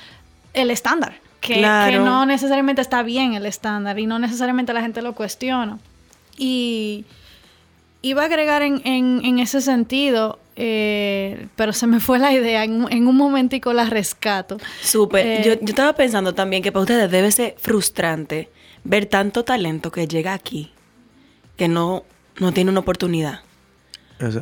[0.53, 1.15] el estándar.
[1.41, 1.91] Que, Claro.
[1.91, 5.79] que no necesariamente está bien el estándar y no necesariamente la gente lo cuestiona.
[6.37, 7.05] Y
[8.01, 12.63] iba a agregar en, en- en ese sentido, eh, pero se me fue la idea,
[12.65, 14.57] en, un- en un momentico la rescato.
[14.81, 15.25] Súper.
[15.25, 18.49] Eh, yo, yo estaba pensando también que para ustedes debe ser frustrante
[18.83, 20.71] ver tanto talento que llega aquí
[21.57, 22.03] que no,
[22.39, 23.41] no tiene una oportunidad.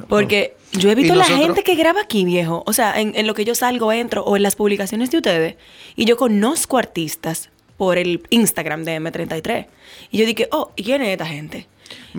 [0.09, 2.63] Porque yo he visto la gente que graba aquí, viejo.
[2.65, 5.55] O sea, en, en lo que yo salgo, entro, o en las publicaciones de ustedes.
[5.95, 9.68] Y yo conozco artistas por el Instagram de M33.
[10.11, 11.68] Y yo dije, oh, ¿y quién es esta gente?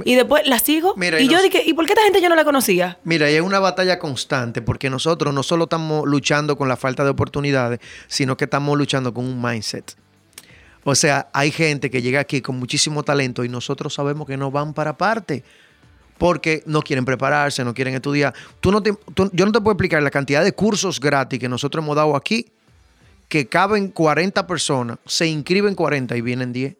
[0.05, 0.95] Y después la sigo.
[0.97, 2.99] Mira, y y yo dije, ¿y por qué esta gente yo no la conocía?
[3.05, 7.05] Mira, y es una batalla constante porque nosotros no solo estamos luchando con la falta
[7.05, 9.97] de oportunidades, sino que estamos luchando con un mindset.
[10.85, 14.51] O sea, hay gente que llega aquí con muchísimo talento y nosotros sabemos que no
[14.51, 15.43] van para parte
[16.17, 18.35] porque no quieren prepararse, no quieren estudiar.
[18.61, 21.49] Tú no te- tú- yo no te puedo explicar la cantidad de cursos gratis que
[21.49, 22.47] nosotros hemos dado aquí,
[23.29, 26.75] que caben 40 personas, se inscriben 40 y vienen 10.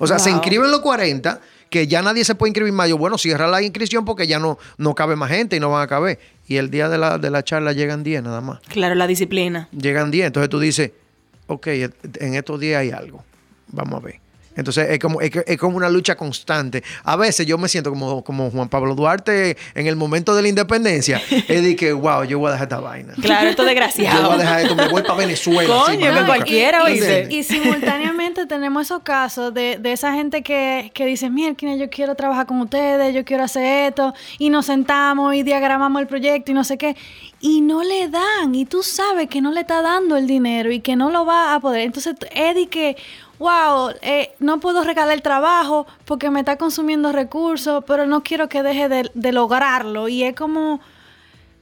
[0.00, 1.40] O sea, se inscriben los 40,
[1.70, 2.88] que ya nadie se puede inscribir más.
[2.88, 5.82] Yo, bueno, cierra la inscripción porque ya no, no cabe más gente y no van
[5.82, 6.18] a caber.
[6.46, 8.60] Y el día de la, de la charla llegan 10 nada más.
[8.68, 9.68] Claro, la disciplina.
[9.72, 10.26] Llegan 10.
[10.26, 10.92] Entonces tú dices,
[11.46, 13.24] ok, en estos días hay algo.
[13.68, 14.23] Vamos a ver.
[14.56, 16.82] Entonces es como, es, que- es como una lucha constante.
[17.04, 20.48] A veces yo me siento como, como Juan Pablo Duarte en el momento de la
[20.48, 21.20] independencia.
[21.48, 23.14] es de que, wow, yo voy a dejar esta vaina.
[23.20, 24.26] Claro, esto Yo desgraciado.
[24.26, 25.82] voy a dejar esto, me voy para Venezuela.
[25.86, 26.26] Coño, bronca.
[26.26, 26.98] cualquiera, y,
[27.30, 31.90] y- y simultáneamente tenemos esos casos de, de esa gente que, que dice, mira, yo
[31.90, 36.50] quiero trabajar con ustedes, yo quiero hacer esto, y nos sentamos y diagramamos el proyecto
[36.50, 36.96] y no sé qué,
[37.40, 40.80] y no le dan, y tú sabes que no le está dando el dinero y
[40.80, 41.82] que no lo va a poder.
[41.82, 42.96] Entonces, Eddie que,
[43.38, 48.48] wow, eh, no puedo regalar el trabajo porque me está consumiendo recursos, pero no quiero
[48.48, 50.80] que deje de, de lograrlo, y es como...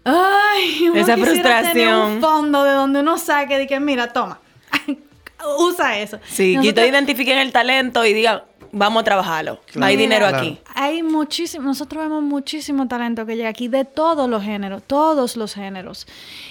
[0.04, 1.94] Ay, uno Esa tener frustración.
[2.14, 4.40] un fondo de donde uno saque de que, mira, toma,
[5.58, 6.18] usa eso.
[6.28, 8.42] Sí, y Nosotros- ustedes identifiquen el talento y digan,
[8.72, 9.60] vamos a trabajarlo.
[9.80, 10.38] Hay dinero Claro.
[10.38, 10.58] aquí.
[10.74, 15.54] Hay muchísimo, nosotros vemos muchísimo talento que llega aquí de todos los géneros, todos los
[15.54, 16.06] géneros.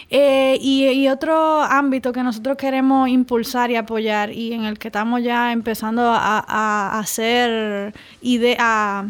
[0.09, 4.89] Eh, y, y otro ámbito que nosotros queremos impulsar y apoyar y en el que
[4.89, 9.05] estamos ya empezando a, a hacer ideas, a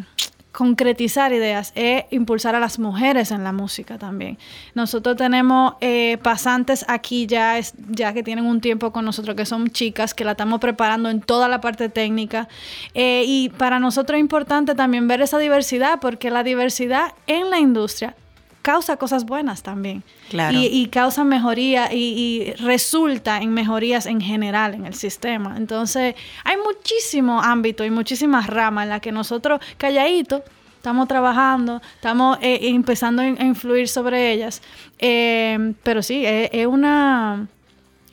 [0.52, 4.38] concretizar ideas, es impulsar a las mujeres en la música también.
[4.74, 9.46] Nosotros tenemos eh, pasantes aquí ya, es, ya que tienen un tiempo con nosotros, que
[9.46, 12.50] son chicas, que la estamos preparando en toda la parte técnica.
[12.94, 17.60] Eh, y para nosotros es importante también ver esa diversidad, porque la diversidad en la
[17.60, 18.16] industria
[18.62, 20.04] causa cosas buenas también.
[20.30, 20.58] Claro.
[20.58, 25.56] Y, y causa mejoría y, y resulta en mejorías en general en el sistema.
[25.58, 30.42] Entonces, hay muchísimo ámbito y muchísimas ramas en las que nosotros, calladitos,
[30.78, 34.62] estamos trabajando, estamos eh, empezando a in- a influir sobre ellas.
[35.00, 37.48] Eh, pero sí, es, es una...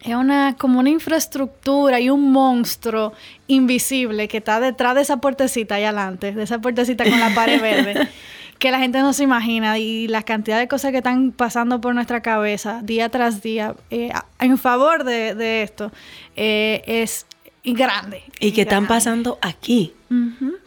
[0.00, 3.14] Es una, como una infraestructura y un monstruo
[3.48, 7.60] invisible que está detrás de esa puertecita ahí adelante, de esa puertecita con la pared
[7.60, 8.06] verde,
[8.58, 11.94] que la gente no se imagina y la cantidad de cosas que están pasando por
[11.94, 15.92] nuestra cabeza día tras día eh, en favor de, de esto
[16.36, 17.26] eh, es
[17.64, 18.22] grande.
[18.40, 19.94] Y que están pasando aquí.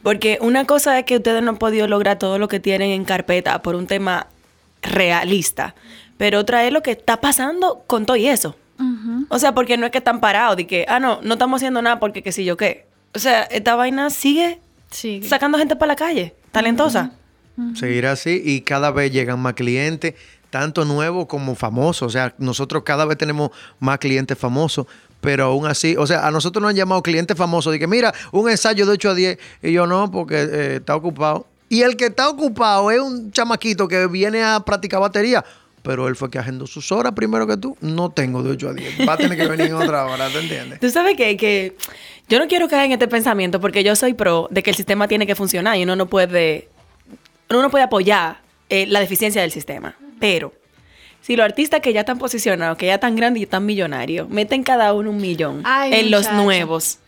[0.03, 3.05] Porque una cosa es que ustedes no han podido lograr todo lo que tienen en
[3.05, 4.27] carpeta por un tema
[4.81, 5.75] realista.
[6.17, 8.55] Pero otra es lo que está pasando con todo y eso.
[9.29, 11.81] O sea, porque no es que están parados de que, ah, no, no estamos haciendo
[11.81, 12.85] nada porque qué sé yo qué.
[13.13, 14.59] O sea, esta vaina sigue
[15.27, 17.11] sacando gente para la calle, talentosa.
[17.75, 20.15] Seguirá así y cada vez llegan más clientes,
[20.49, 22.07] tanto nuevos como famosos.
[22.07, 24.87] O sea, nosotros cada vez tenemos más clientes famosos,
[25.21, 27.73] pero aún así, o sea, a nosotros nos han llamado clientes famosos.
[27.73, 30.95] De que mira, un ensayo de 8 a 10 y yo no, porque eh, está
[30.95, 31.47] ocupado.
[31.69, 35.43] Y el que está ocupado es un chamaquito que viene a practicar batería.
[35.83, 37.75] Pero él fue que agendó sus horas primero que tú.
[37.81, 39.07] No tengo de 8 a 10.
[39.07, 40.79] Va a tener que venir en otra hora, ¿te entiendes?
[40.79, 41.75] Tú sabes que, que
[42.27, 45.07] yo no quiero caer en este pensamiento porque yo soy pro de que el sistema
[45.07, 46.69] tiene que funcionar y uno no puede,
[47.51, 48.39] uno no puede apoyar
[48.69, 49.95] eh, la deficiencia del sistema.
[50.19, 50.53] Pero
[51.21, 54.63] si los artistas que ya están posicionados, que ya están grandes y están millonarios, meten
[54.63, 56.99] cada uno un millón Ay, en los nuevos,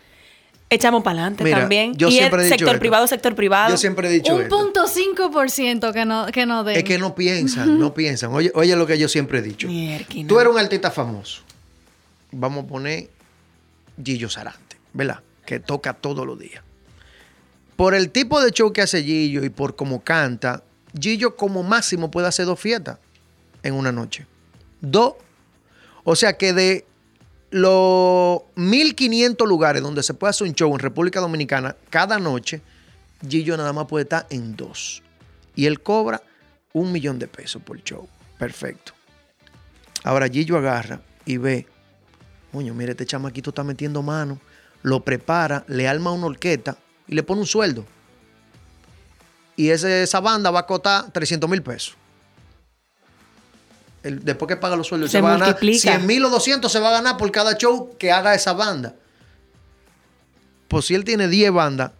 [0.70, 1.96] echamos para adelante Mira, también.
[1.96, 2.80] yo y siempre he dicho sector esto.
[2.80, 3.70] privado, sector privado.
[3.72, 6.78] Yo siempre he dicho Un punto cinco por ciento que no, que no den.
[6.78, 8.34] Es que no piensan, no piensan.
[8.34, 9.68] Oye, oye lo que yo siempre he dicho.
[9.68, 10.28] Mierquina.
[10.28, 11.42] Tú eres un artista famoso.
[12.32, 13.10] Vamos a poner
[14.04, 15.20] Gillo Sarante, ¿verdad?
[15.46, 16.64] Que toca todos los días.
[17.76, 20.64] Por el tipo de show que hace Gillo y por cómo canta,
[21.00, 23.00] Gillo como máximo puede hacer dos fiestas
[23.64, 24.28] en una noche.
[24.82, 25.16] Dos.
[26.04, 26.86] O sea que de
[27.50, 32.62] los 1500 lugares donde se puede hacer un show en República Dominicana cada noche,
[33.28, 35.02] Gillo nada más puede estar en dos.
[35.56, 36.22] Y él cobra
[36.74, 38.08] un millón de pesos por show.
[38.38, 38.94] Perfecto.
[40.04, 41.68] Ahora Gillo agarra y ve,
[42.52, 44.40] coño, mire, este chamaquito está metiendo mano,
[44.82, 46.78] lo prepara, le arma una orquesta
[47.08, 47.86] y le pone un sueldo.
[49.56, 51.96] Y ese- esa banda va a costar 300 mil pesos.
[54.02, 55.80] El- después que paga los sueldos, se, Se va a ganar multiplica.
[55.82, 58.96] 100 mil o 200 se va a ganar por cada show que haga esa banda.
[60.68, 61.92] Pues si él tiene 10 bandas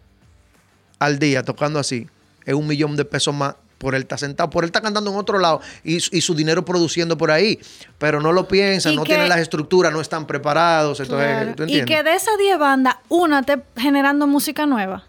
[0.98, 2.08] al día tocando así,
[2.44, 5.16] es un millón de pesos más por él está sentado, por él está cantando en
[5.18, 7.60] otro lado y, y su dinero produciendo por ahí.
[7.98, 10.98] Pero no lo piensan, Y no que- tienen las estructuras, no están preparados.
[11.00, 11.54] Entonces, Claro.
[11.54, 15.04] ¿tú Y que de esas 10 bandas, una esté generando música nueva.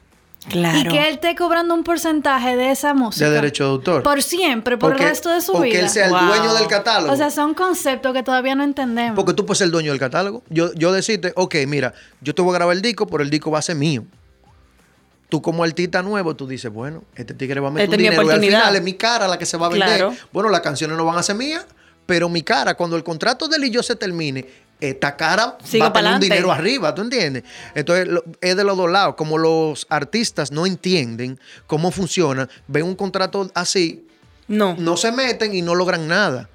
[0.50, 0.78] Claro.
[0.78, 3.26] Y que él esté cobrando un porcentaje de esa música.
[3.28, 4.04] de derecho de autor.
[4.04, 5.72] Por siempre, por Porque- el resto de su o vida.
[5.74, 6.26] que él sea el Wow.
[6.28, 7.12] dueño del catálogo.
[7.14, 9.16] O sea, son conceptos que todavía no entendemos.
[9.16, 10.44] Porque tú puedes ser el dueño del catálogo.
[10.50, 13.50] Yo, yo decirte, ok, mira, yo te voy a grabar el disco, pero el disco
[13.50, 14.04] va a ser mío.
[15.36, 18.04] Tú como artista nuevo, tú dices, bueno, este tigre va a meter Esta un mi
[18.10, 19.98] dinero y al final es mi cara la que se va a vender.
[19.98, 20.16] Claro.
[20.32, 21.66] Bueno, las canciones no van a ser mías,
[22.06, 24.46] pero mi cara, cuando el contrato de él y yo se termine,
[24.80, 27.44] esta cara Sigue va a tener un dinero arriba, ¿tú entiendes?
[27.74, 29.16] Entonces lo- es de los dos lados.
[29.16, 34.08] Como los artistas no entienden cómo funciona, ven un contrato así,
[34.48, 34.74] No.
[34.80, 36.48] no se meten y no logran nada.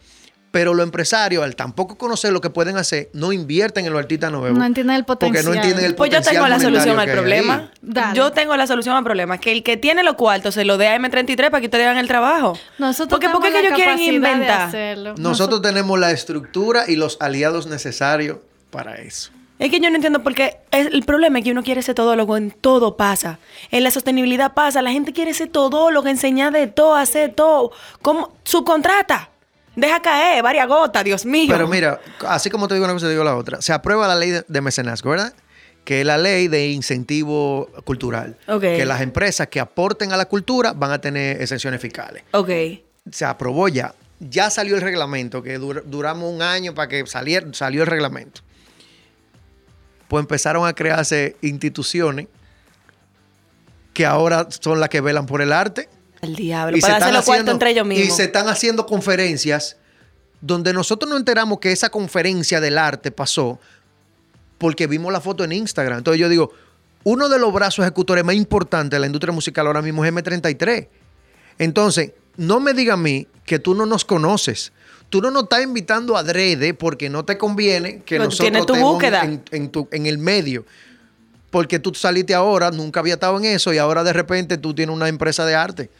[0.51, 4.33] Pero los empresarios, al tampoco conocer lo que pueden hacer, no invierten en los artistas
[4.33, 4.59] nuevos.
[4.59, 5.55] No entienden el Porque no potencial.
[5.57, 7.71] entienden el Pues yo potencial tengo la solución al problema.
[7.83, 8.17] Dale.
[8.17, 9.39] Yo tengo la solución al problema.
[9.39, 11.99] Que el que tiene los cuartos se lo dé a M33 para que ustedes hagan
[11.99, 12.59] el trabajo.
[12.79, 14.73] Nosotros Porque ¿por qué ellos quieren inventar?
[15.19, 18.39] Nosotros tenemos la estructura y los aliados necesarios
[18.71, 19.31] para eso.
[19.61, 20.57] Es que yo no entiendo por qué.
[20.71, 23.39] es- El problema es que uno quiere ser todólogo en todo pasa.
[23.71, 24.81] En la sostenibilidad pasa.
[24.83, 27.71] La gente quiere ser todólogo, enseñar de todo, hacer todo.
[28.03, 28.33] ¿Cómo?
[28.43, 29.30] Subcontrata.
[29.77, 31.49] Deja caer varias gotas, Dios mío.
[31.51, 33.63] Pero mira, así como te digo una cosa, te digo la otra.
[33.63, 35.33] Se aprueba la ley de, mecenazgo, ¿verdad?
[35.85, 38.37] Que es la ley de incentivo cultural.
[38.49, 38.61] Ok.
[38.61, 42.25] Que las empresas que aporten a la cultura van a tener exenciones fiscales.
[42.33, 42.51] Ok.
[43.11, 43.95] Se aprobó ya.
[44.19, 48.43] Ya salió el reglamento, que dur- duramos un año para que saliera, salió el reglamento.
[50.09, 52.27] Pues empezaron a crearse instituciones
[53.95, 55.89] que ahora son las que velan por el arte.
[56.23, 56.77] Al diablo.
[56.77, 58.17] Y para se cuartos haciendo- entre ellos Y mismos.
[58.17, 59.77] se están haciendo conferencias
[60.41, 63.59] donde nosotros nos enteramos que esa conferencia del arte pasó
[64.59, 65.99] porque vimos la foto en Instagram.
[65.99, 66.53] Entonces yo digo,
[67.05, 70.89] uno de los brazos ejecutores más importantes de la industria musical ahora mismo es M33.
[71.59, 74.73] Entonces, no me diga a mí que tú no nos conoces.
[75.09, 78.67] Tú no nos estás invitando a adrede porque no te conviene que Pero nosotros tienes
[78.67, 79.25] tu estemos búsqueda.
[79.25, 80.65] En, en tu- en el medio.
[81.51, 84.95] Porque tú saliste ahora, nunca había estado en eso y ahora de repente tú tienes
[84.95, 85.91] una empresa de arte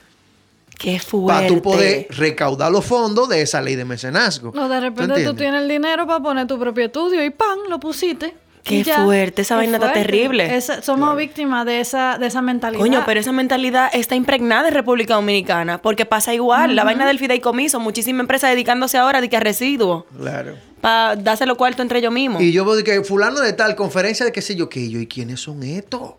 [0.81, 1.33] Qué fuerte.
[1.41, 4.49] para tú poder recaudar los fondos de esa ley de mecenazgo.
[4.51, 7.59] O de ¿Tú repente tú, tienes el dinero para poner tu propio estudio y ¡pam!
[7.69, 8.35] lo pusiste.
[8.63, 9.05] Qué ya.
[9.05, 10.55] fuerte, esa Qué vaina está terrible.
[10.55, 12.81] Esa- somos víctimas de esa, de esa mentalidad.
[12.81, 16.77] Coño, pero esa mentalidad está impregnada en República Dominicana, porque pasa igual.
[16.77, 20.57] La vaina del fideicomiso, muchísimas empresas dedicándose ahora de que a residuos, Claro.
[20.81, 22.43] Para darse los cuartos entre ellos mismos.
[22.43, 25.01] Y yo veo que fulano de tal conferencia de qué sé yo qué, y yo,
[25.01, 26.15] ¿y quiénes son estos?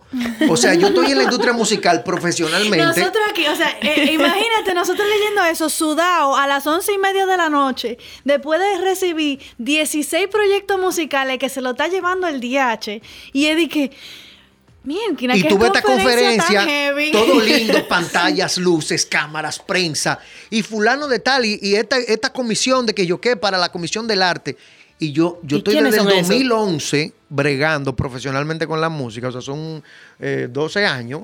[0.50, 2.86] O sea, yo estoy en la industria musical profesionalmente.
[2.86, 7.26] Nosotros aquí, o sea, eh, imagínate, nosotros leyendo eso, sudado a las once y media
[7.26, 12.40] de la noche, después de recibir 16 proyectos musicales que se lo está llevando el
[12.40, 13.02] DH,
[13.34, 13.92] y es de que,
[14.84, 16.66] y tuve esta conferencia,
[17.12, 20.20] todo lindo, pantallas, luces, cámaras, prensa,
[20.50, 23.70] y fulano de tal, y, y esta, esta comisión de que yo qué para la
[23.72, 24.58] comisión del arte.
[24.98, 26.28] Y yo, yo ¿Y estoy desde el son esos?
[26.30, 29.84] 2011 bregando profesionalmente con la música, o sea, son
[30.20, 31.22] eh, 12 años.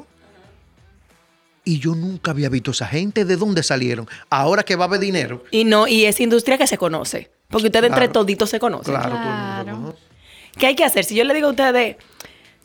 [1.63, 4.07] Y yo nunca había visto esa gente, ¿de dónde salieron?
[4.29, 5.43] Ahora que va a haber dinero.
[5.51, 7.29] Y no, y es industria que se conoce.
[7.49, 8.13] Porque ustedes entre Claro.
[8.13, 8.93] toditos se conocen.
[8.93, 9.71] Claro, todo el mundo Claro.
[9.71, 9.99] lo conoce.
[10.57, 11.03] ¿Qué hay que hacer?
[11.03, 11.97] Si yo le digo a ustedes,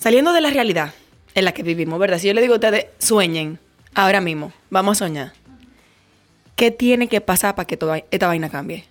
[0.03, 0.93] saliendo de la realidad
[1.33, 2.19] en la que vivimos, ¿verdad?
[2.19, 3.61] Si yo le digo a ustedes, sueñen,
[3.95, 5.33] ahora mismo, vamos a soñar.
[6.57, 8.85] ¿Qué tiene que pasar para que toda esta vaina cambie?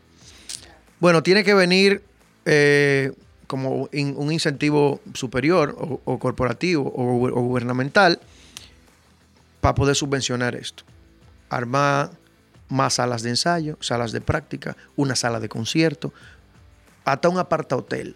[1.02, 2.02] Bueno, tiene que venir
[2.46, 3.12] eh,
[3.46, 8.22] como un incentivo superior o, corporativo o, o gubernamental
[9.60, 10.86] para poder subvencionar esto.
[11.50, 12.12] Armar
[12.70, 16.14] más salas de ensayo, salas de práctica, una sala de concierto,
[17.04, 18.16] hasta un aparta hotel.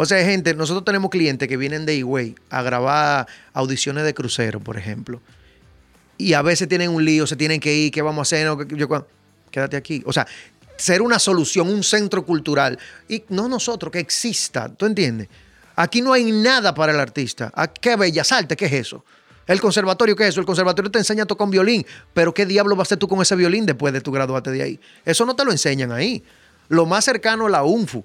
[0.00, 4.60] O sea, gente, nosotros tenemos clientes que vienen de Higüey a grabar audiciones de crucero,
[4.60, 5.20] por ejemplo.
[6.16, 8.46] Y a veces tienen un lío, se tienen que ir, ¿qué vamos a hacer?
[8.46, 9.06] No, yo-
[9.50, 10.00] quédate aquí.
[10.06, 10.24] O sea,
[10.76, 12.78] ser una solución, un centro cultural.
[13.08, 15.26] Y no nosotros, que exista, ¿tú entiendes?
[15.74, 17.50] Aquí no hay nada para el artista.
[17.52, 18.56] ¿A ¿Qué bellas artes?
[18.56, 19.04] ¿Qué es eso?
[19.48, 20.38] El conservatorio, ¿qué es eso?
[20.38, 21.84] El conservatorio te enseña a tocar un violín,
[22.14, 24.62] pero ¿qué diablo vas a hacer tú con ese violín después de tu graduarte de
[24.62, 24.80] ahí?
[25.04, 26.22] Eso no te lo enseñan ahí.
[26.68, 28.04] Lo más cercano es la UNFU.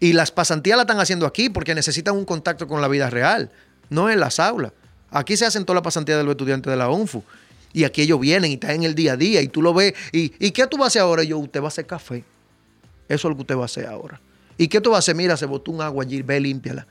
[0.00, 3.50] Y las pasantías la están haciendo aquí porque necesitan un contacto con la vida real,
[3.90, 4.72] no en las aulas.
[5.10, 7.24] Aquí se hacen todas las pasantías de los estudiantes de la UNFU.
[7.72, 9.94] Y aquí ellos vienen y están en el día a día y tú lo ves.
[10.12, 11.22] ¿Y, ¿y qué tú vas a hacer ahora?
[11.22, 12.24] Y yo, usted va a hacer café.
[13.08, 14.20] Eso es lo que usted va a hacer ahora.
[14.56, 15.14] ¿Y qué tú vas a hacer?
[15.14, 16.86] Mira, se botó un agua allí, ve, límpiala.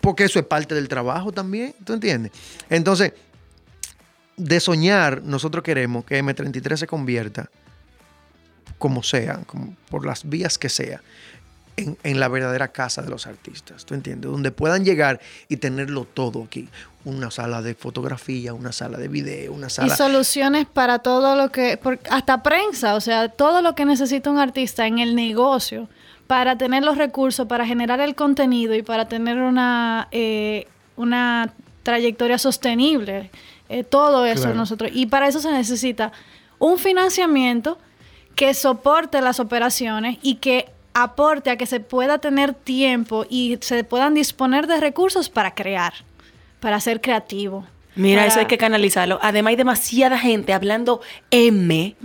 [0.00, 2.32] Porque eso es parte del trabajo también, ¿tú entiendes?
[2.70, 3.12] Entonces,
[4.36, 7.50] de soñar, nosotros queremos que M33 se convierta,
[8.78, 11.02] como sea, como por las vías que sea,
[11.78, 14.30] en, en la verdadera casa de los artistas, ¿tú entiendes?
[14.30, 16.68] Donde puedan llegar y tenerlo todo aquí.
[17.04, 19.96] Una sala de fotografía, una sala de video, una Y sala...
[19.96, 24.38] soluciones para todo lo que, por- hasta prensa, o sea, todo lo que necesita un
[24.38, 25.88] artista en el negocio
[26.26, 30.66] para tener los recursos, para generar el contenido y para tener una, eh,
[30.96, 31.52] una
[31.82, 33.30] trayectoria sostenible.
[33.70, 34.56] Eh, todo eso Claro.
[34.56, 34.90] nosotros.
[34.92, 36.12] Y para eso se necesita
[36.58, 37.78] un financiamiento
[38.34, 40.68] que soporte las operaciones y que
[41.02, 45.92] aporte a que se pueda tener tiempo y se puedan disponer de recursos para crear,
[46.60, 47.64] para ser creativo,
[47.98, 49.18] Mira, para- eso hay que canalizarlo.
[49.22, 51.96] Además, hay demasiada gente hablando M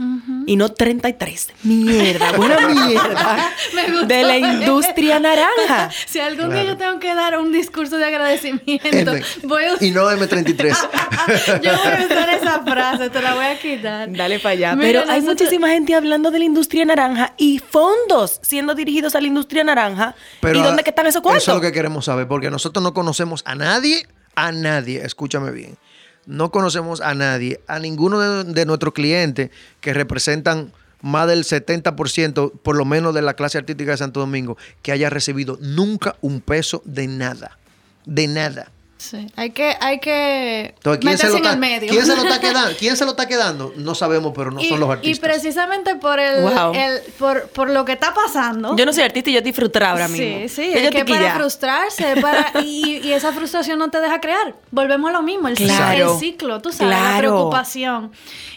[0.48, 1.50] y no 33.
[1.64, 3.50] Mierda, buena mierda.
[3.76, 5.90] Me gustó de la industria naranja.
[6.08, 9.22] Si algún día yo tengo que dar un discurso de agradecimiento, M.
[9.44, 10.76] voy a Y no M33.
[11.62, 14.12] yo voy a usar esa frase, te la voy a quitar.
[14.12, 14.76] Dale para allá.
[14.76, 19.16] Mira, Pero hay nosotros- muchísima gente hablando de la industria naranja y fondos siendo dirigidos
[19.16, 20.16] a la industria naranja.
[20.42, 21.44] Pero ¿Y a- dónde que están esos cuartos?
[21.44, 25.52] Eso es lo que queremos saber, porque nosotros no conocemos a nadie, a nadie, escúchame
[25.52, 25.78] bien.
[26.26, 29.50] No conocemos a nadie, a ninguno de, nuestros clientes
[29.82, 30.72] que representan
[31.02, 35.10] más del 70%, por lo menos de la clase artística de Santo Domingo, que haya
[35.10, 37.58] recibido nunca un peso de nada.
[38.06, 38.72] De nada.
[39.04, 41.90] Sí, hay que, hay que Entonces, ¿quién se, meterse lo en está, el medio.
[41.92, 42.76] ¿quién se lo está quedando?
[42.80, 43.74] ¿Quién se lo está quedando?
[43.76, 45.30] No sabemos, pero no y, son los y artistas.
[45.30, 46.74] precisamente por el, Wow.
[46.74, 48.78] el- por, por lo que está pasando.
[48.78, 50.40] Yo no soy artista y yo estoy frustrada ahora mismo.
[50.44, 54.22] Sí, sí, es yo que para frustrarse, para, y, y esa frustración no te deja
[54.22, 54.56] crear.
[54.72, 56.14] Volvemos a lo mismo, el, ciclo- Claro.
[56.14, 58.12] el ciclo, tú sabes, la preocupación.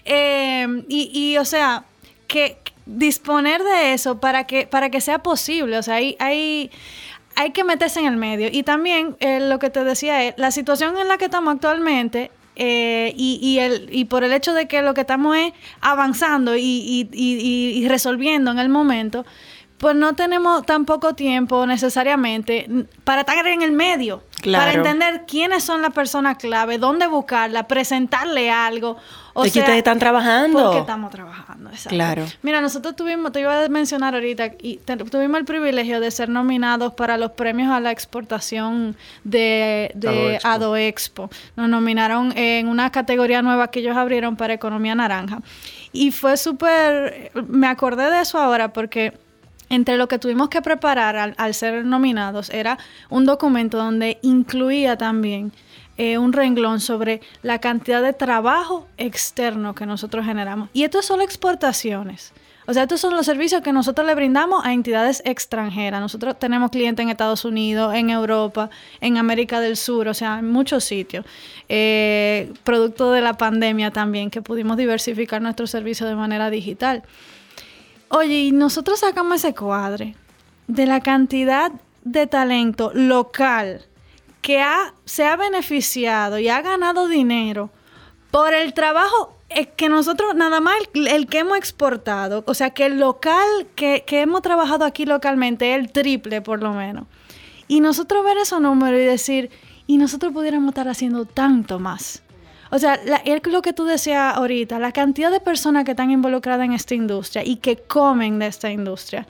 [0.05, 1.85] Eh, y, y, o sea,
[2.29, 6.71] que disponer de eso para que, para que sea posible, o sea, hay, hay,
[7.37, 8.49] hay que meterse en el medio.
[8.51, 12.31] Y también eh, lo que te decía es, la situación en la que estamos actualmente
[12.57, 16.57] eh, y, y, el, y por el hecho de que lo que estamos es avanzando
[16.57, 19.27] y, y- y- resolviendo en el momento,
[19.79, 22.67] pues no tenemos tan poco tiempo necesariamente
[23.05, 24.65] para estar en el medio, Claro.
[24.65, 28.97] para entender quiénes son las personas clave, dónde buscarla, presentarle algo.
[29.39, 30.63] O Es que ustedes están trabajando.
[30.63, 31.91] Porque estamos trabajando, exacto.
[31.91, 32.25] Claro.
[32.43, 36.29] Mira, nosotros tuvimos, te iba a mencionar ahorita, y te- tuvimos el privilegio de ser
[36.31, 41.29] nominados para los premios a la exportación de, de Adoexpo.
[41.55, 45.41] Nos nominaron en una categoría nueva que ellos abrieron para economía naranja.
[45.93, 49.13] Y fue súper, me acordé de eso ahora porque
[49.69, 52.79] entre lo que tuvimos que preparar al, al ser nominados era
[53.11, 55.53] un documento donde incluía también
[55.97, 60.69] eh, un renglón sobre la cantidad de trabajo externo que nosotros generamos.
[60.73, 62.33] Y esto son exportaciones.
[62.69, 66.01] O sea, estos son los servicios que nosotros le brindamos a entidades extranjeras.
[66.01, 68.71] Nosotros tenemos clientes en Estados Unidos, en Europa,
[69.01, 71.25] en América del Sur, o sea, en muchos sitios.
[71.69, 77.05] Eh, producto de la pandemia también, que pudimos diversificar nuestros servicios de manera digital.
[78.09, 80.17] Oye, y nosotros sacamos ese cuadre
[80.67, 81.71] de la cantidad
[82.03, 83.87] de talento local
[84.47, 87.69] que ha, se ha beneficiado y ha ganado dinero
[88.31, 89.35] por el trabajo
[89.77, 93.45] que nosotros, nada más el, que hemos exportado, o sea, que el local
[93.75, 97.09] que, que hemos trabajado aquí localmente es el triple por lo menos.
[97.67, 99.51] Y nosotros ver esos números y decir,
[99.89, 102.23] y nosotros pudiéramos estar haciendo tanto más.
[102.71, 106.67] O sea, la- lo que tú decías ahorita, la cantidad de personas que están involucradas
[106.67, 109.27] en esta industria y que comen de esta industria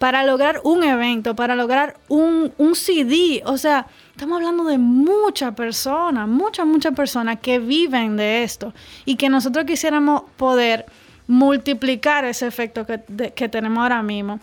[0.00, 3.42] para lograr un evento, para lograr un, un CD.
[3.46, 3.86] O sea,
[4.18, 9.64] estamos hablando de muchas personas, muchas, muchas personas que viven de esto y que nosotros
[9.64, 10.86] quisiéramos poder
[11.28, 13.00] multiplicar ese efecto que,
[13.32, 14.40] que tenemos ahora mismo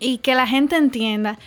[0.00, 1.38] y que la gente entienda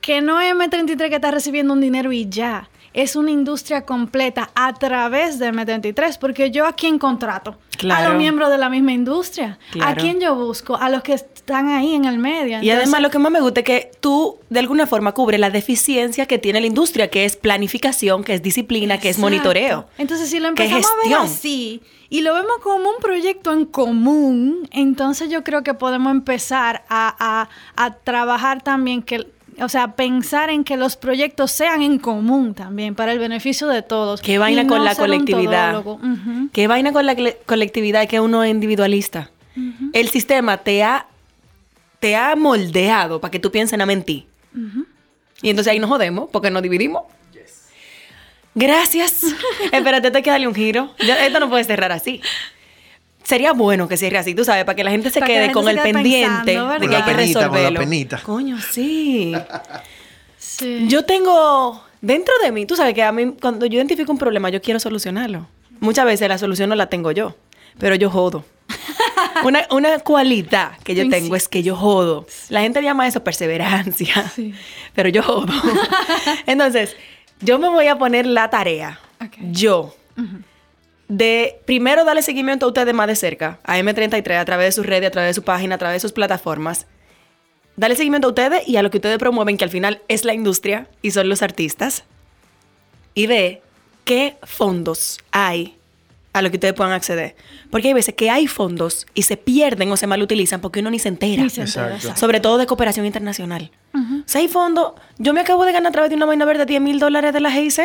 [0.00, 2.70] que no es M33 que está recibiendo un dinero y ya.
[3.00, 7.56] Es una industria completa a través de M33, porque yo a quién contrato?
[7.94, 9.58] A los miembros de la misma industria.
[9.80, 10.74] ¿A quién yo busco?
[10.76, 12.60] A los que están ahí en el medio.
[12.60, 15.50] Y además lo que más me gusta es que tú de alguna forma cubres la
[15.50, 19.86] deficiencia que tiene la industria, que es planificación, que es disciplina, que es monitoreo.
[19.96, 21.80] Entonces, si lo empezamos a ver así
[22.10, 27.14] y lo vemos como un proyecto en común, entonces yo creo que podemos empezar a,
[27.18, 29.24] a- a trabajar también que,
[29.60, 33.82] o sea, pensar en que los proyectos sean en común también para el beneficio de
[33.82, 34.20] todos.
[34.20, 35.72] ¿Qué vaina con la colectividad?
[35.72, 35.94] todólogo.
[35.94, 36.48] Ujú.
[36.52, 39.30] ¿Qué vaina con la colectividad que uno es individualista?
[39.92, 41.06] El sistema te ha,
[41.98, 44.26] te ha moldeado para que tú pienses en ti.
[45.42, 47.02] Y entonces ahí nos jodemos porque nos dividimos.
[48.54, 49.22] Gracias.
[49.72, 50.92] Espérate, te hay que darle un giro.
[50.98, 52.20] Esto no puede cerrar así.
[53.28, 55.38] Sería bueno que cierre así, tú sabes, para que la gente se Para que la
[55.38, 57.40] quede gente con se el quede pendiente pensando, de que hay que Con la penita,
[57.40, 57.80] con la resolverlo.
[57.80, 58.22] penita.
[58.22, 59.32] Coño, sí.
[60.38, 60.86] Sí.
[60.88, 64.48] Yo tengo dentro de mí, tú sabes que a mí cuando yo identifico un problema,
[64.50, 65.46] yo quiero solucionarlo.
[65.80, 67.36] Muchas veces la solución no la tengo yo,
[67.78, 68.44] pero yo jodo.
[69.44, 72.26] Una, una cualidad que yo tengo es que yo jodo.
[72.48, 74.52] La gente llama eso perseverancia, Sí.
[74.94, 75.52] pero yo jodo.
[76.46, 76.96] Entonces,
[77.40, 78.98] yo me voy a poner la tarea,
[79.52, 79.94] yo,
[81.08, 84.86] de primero darle seguimiento a ustedes más de cerca, a M33, a través de sus
[84.86, 86.86] redes, a través de su página, a través de sus plataformas.
[87.76, 90.34] Darle seguimiento a ustedes y a lo que ustedes promueven, que al final es la
[90.34, 92.04] industria y son los artistas.
[93.14, 93.62] Y de
[94.04, 95.76] qué fondos hay
[96.32, 97.36] a lo que ustedes puedan acceder.
[97.70, 100.98] Porque hay veces que hay fondos y se pierden o se malutilizan porque uno ni
[100.98, 101.42] se entera.
[101.42, 101.98] Ni se entera.
[102.16, 103.70] Sobre todo de cooperación internacional.
[103.94, 104.92] O sea, hay fondos.
[105.18, 107.40] Yo me acabo de ganar a través de una vaina verde 10 mil dólares de
[107.40, 107.80] la GIZ.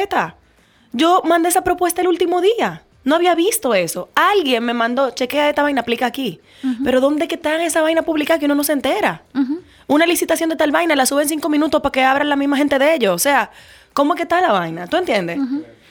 [0.92, 2.84] Yo mandé esa propuesta el último día.
[3.04, 4.10] No había visto eso.
[4.16, 6.40] Alguien me mandó, chequea esta vaina, aplica aquí.
[6.84, 9.24] Pero ¿dónde que está esa vaina publicada que uno no se entera?
[9.88, 12.80] Una licitación de tal vaina la suben cinco minutos para que abran la misma gente
[12.80, 13.14] de ellos.
[13.14, 13.52] O sea,
[13.94, 14.88] ¿cómo que está la vaina?
[14.88, 15.40] ¿Tú entiendes?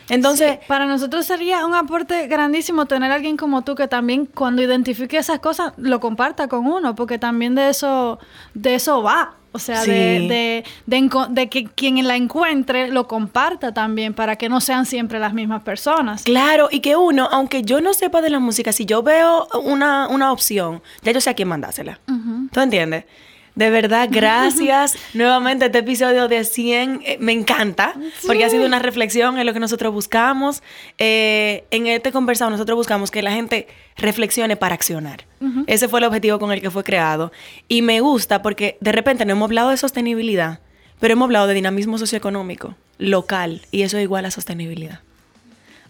[0.08, 4.62] Entonces, para nosotros sería un aporte grandísimo tener a alguien como tú que también cuando
[4.62, 8.18] identifique esas cosas lo comparta con uno, porque también de eso,
[8.54, 9.36] de eso va.
[9.52, 9.90] O sea, Sí.
[9.90, 14.86] de, de, de, de que quien la encuentre lo comparta también para que no sean
[14.86, 16.22] siempre las mismas personas.
[16.24, 20.08] Claro, y que uno, aunque yo no sepa de la música, si yo veo una,
[20.08, 22.00] una opción, ya yo sé a quién mandársela.
[22.50, 23.04] ¿Tú entiendes?
[23.54, 27.02] De verdad, gracias nuevamente este episodio de 100.
[27.04, 27.94] eh, me encanta,
[28.26, 30.62] porque ha sido una reflexión en lo que nosotros buscamos.
[30.98, 35.24] Eh, en este conversado nosotros buscamos que la gente reflexione para accionar.
[35.66, 37.32] Ese fue el objetivo con el que fue creado.
[37.68, 40.60] Y me gusta porque de repente no hemos hablado de sostenibilidad,
[41.00, 45.00] pero hemos hablado de dinamismo socioeconómico, local, y eso es igual a sostenibilidad.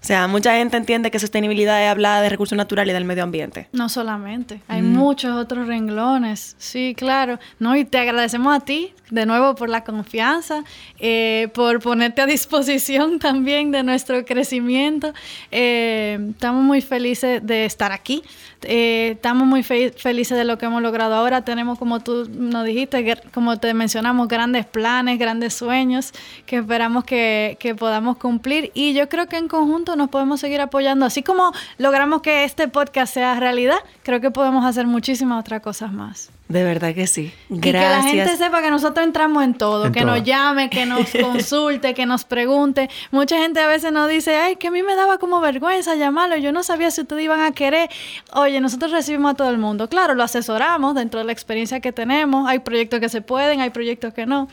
[0.02, 3.22] O sea, mucha gente entiende que sostenibilidad es hablar de recursos naturales y del medio
[3.22, 3.68] ambiente.
[3.70, 7.38] No solamente, hay muchos otros renglones, sí, claro.
[7.60, 10.64] No, y te agradecemos a ti de nuevo por la confianza,
[10.98, 15.12] eh, por ponerte a disposición también de nuestro crecimiento.
[15.52, 18.22] Eh, estamos muy felices de estar aquí,
[18.62, 21.44] eh, estamos muy fe- felices de lo que hemos logrado ahora.
[21.44, 26.12] Tenemos, como tú nos dijiste, como te mencionamos, grandes planes, grandes sueños
[26.46, 28.70] que esperamos que, que podamos cumplir.
[28.74, 31.06] Y yo creo que en conjunto nos podemos seguir apoyando.
[31.06, 35.92] Así como logramos que este podcast sea realidad, creo que podemos hacer muchísimas otras cosas
[35.92, 36.30] más.
[36.48, 37.32] De verdad que sí.
[37.48, 38.38] Y que la gente Gracias.
[38.38, 40.10] sepa que nosotros entramos en todo, En que todo.
[40.16, 42.90] nos llame, que nos consulte, que nos pregunte.
[43.10, 46.36] Mucha gente a veces nos dice, ay, que a mí me daba como vergüenza llamarlo,
[46.36, 47.88] yo no sabía si ustedes iban a querer.
[48.34, 49.88] Oye, nosotros recibimos a todo el mundo.
[49.88, 52.46] Claro, lo asesoramos dentro de la experiencia que tenemos.
[52.46, 54.48] Hay proyectos que se pueden, hay proyectos que no.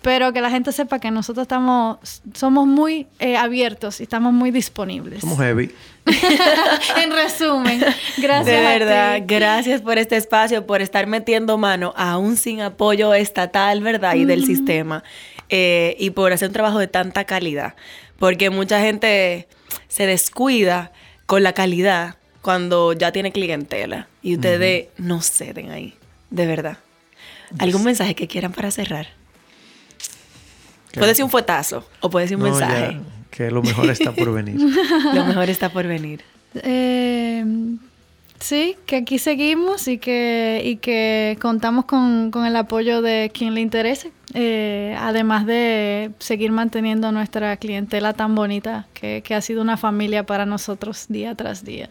[0.00, 1.98] Pero que la gente sepa que nosotros estamos,
[2.34, 4.50] somos muy eh, abiertos y estamos muy
[4.86, 5.20] disponibles.
[5.20, 5.70] Somos heavy.
[7.02, 7.80] en resumen,
[8.18, 9.22] gracias de a verdad, ti.
[9.26, 14.14] gracias por este espacio, por estar metiendo mano, aún sin apoyo estatal, ¿verdad?
[14.16, 15.04] Y del sistema.
[15.48, 17.74] eh, y por hacer un trabajo de tanta calidad.
[18.18, 19.48] Porque mucha gente
[19.88, 20.92] se descuida
[21.26, 24.08] con la calidad cuando ya tiene clientela.
[24.22, 25.94] Y ustedes no ceden ahí.
[26.30, 26.78] De verdad.
[27.58, 29.08] ¿Algún mensaje que quieran para cerrar?
[30.94, 32.92] Puede ser un fuetazo o puede ser un No, mensaje.
[32.94, 33.00] ya,
[33.32, 34.60] que lo mejor está por venir.
[35.14, 36.20] Lo mejor está por venir.
[36.54, 37.44] Eh,
[38.38, 43.54] sí, que aquí seguimos y que, y que contamos con, con el apoyo de quien
[43.54, 49.62] le interese, eh, además de seguir manteniendo nuestra clientela tan bonita que, que ha sido
[49.62, 51.88] una familia para nosotros día tras día.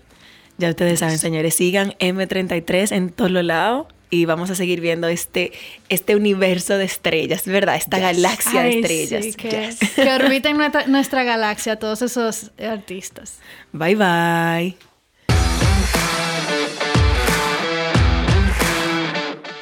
[0.60, 5.08] Ya ustedes saben, señores, sigan M33 en todos los lados y vamos a seguir viendo
[5.08, 5.52] este,
[5.90, 7.78] este universo de estrellas, ¿verdad?
[7.78, 9.26] Esta galaxia de estrellas.
[9.26, 9.80] sí, que, Yes.
[9.96, 13.40] que orbiten nuestra, nuestra galaxia, todos esos artistas.
[13.72, 14.78] Bye bye.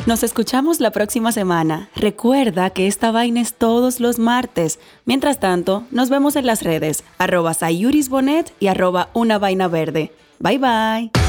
[0.06, 1.89] Nos escuchamos la próxima semana.
[1.95, 4.80] Recuerda que esta vaina es todos los martes.
[5.06, 10.12] Mientras tanto, nos vemos en las redes, arroba sayurisbonet y arroba una vaina verde.
[10.39, 11.28] Bye bye.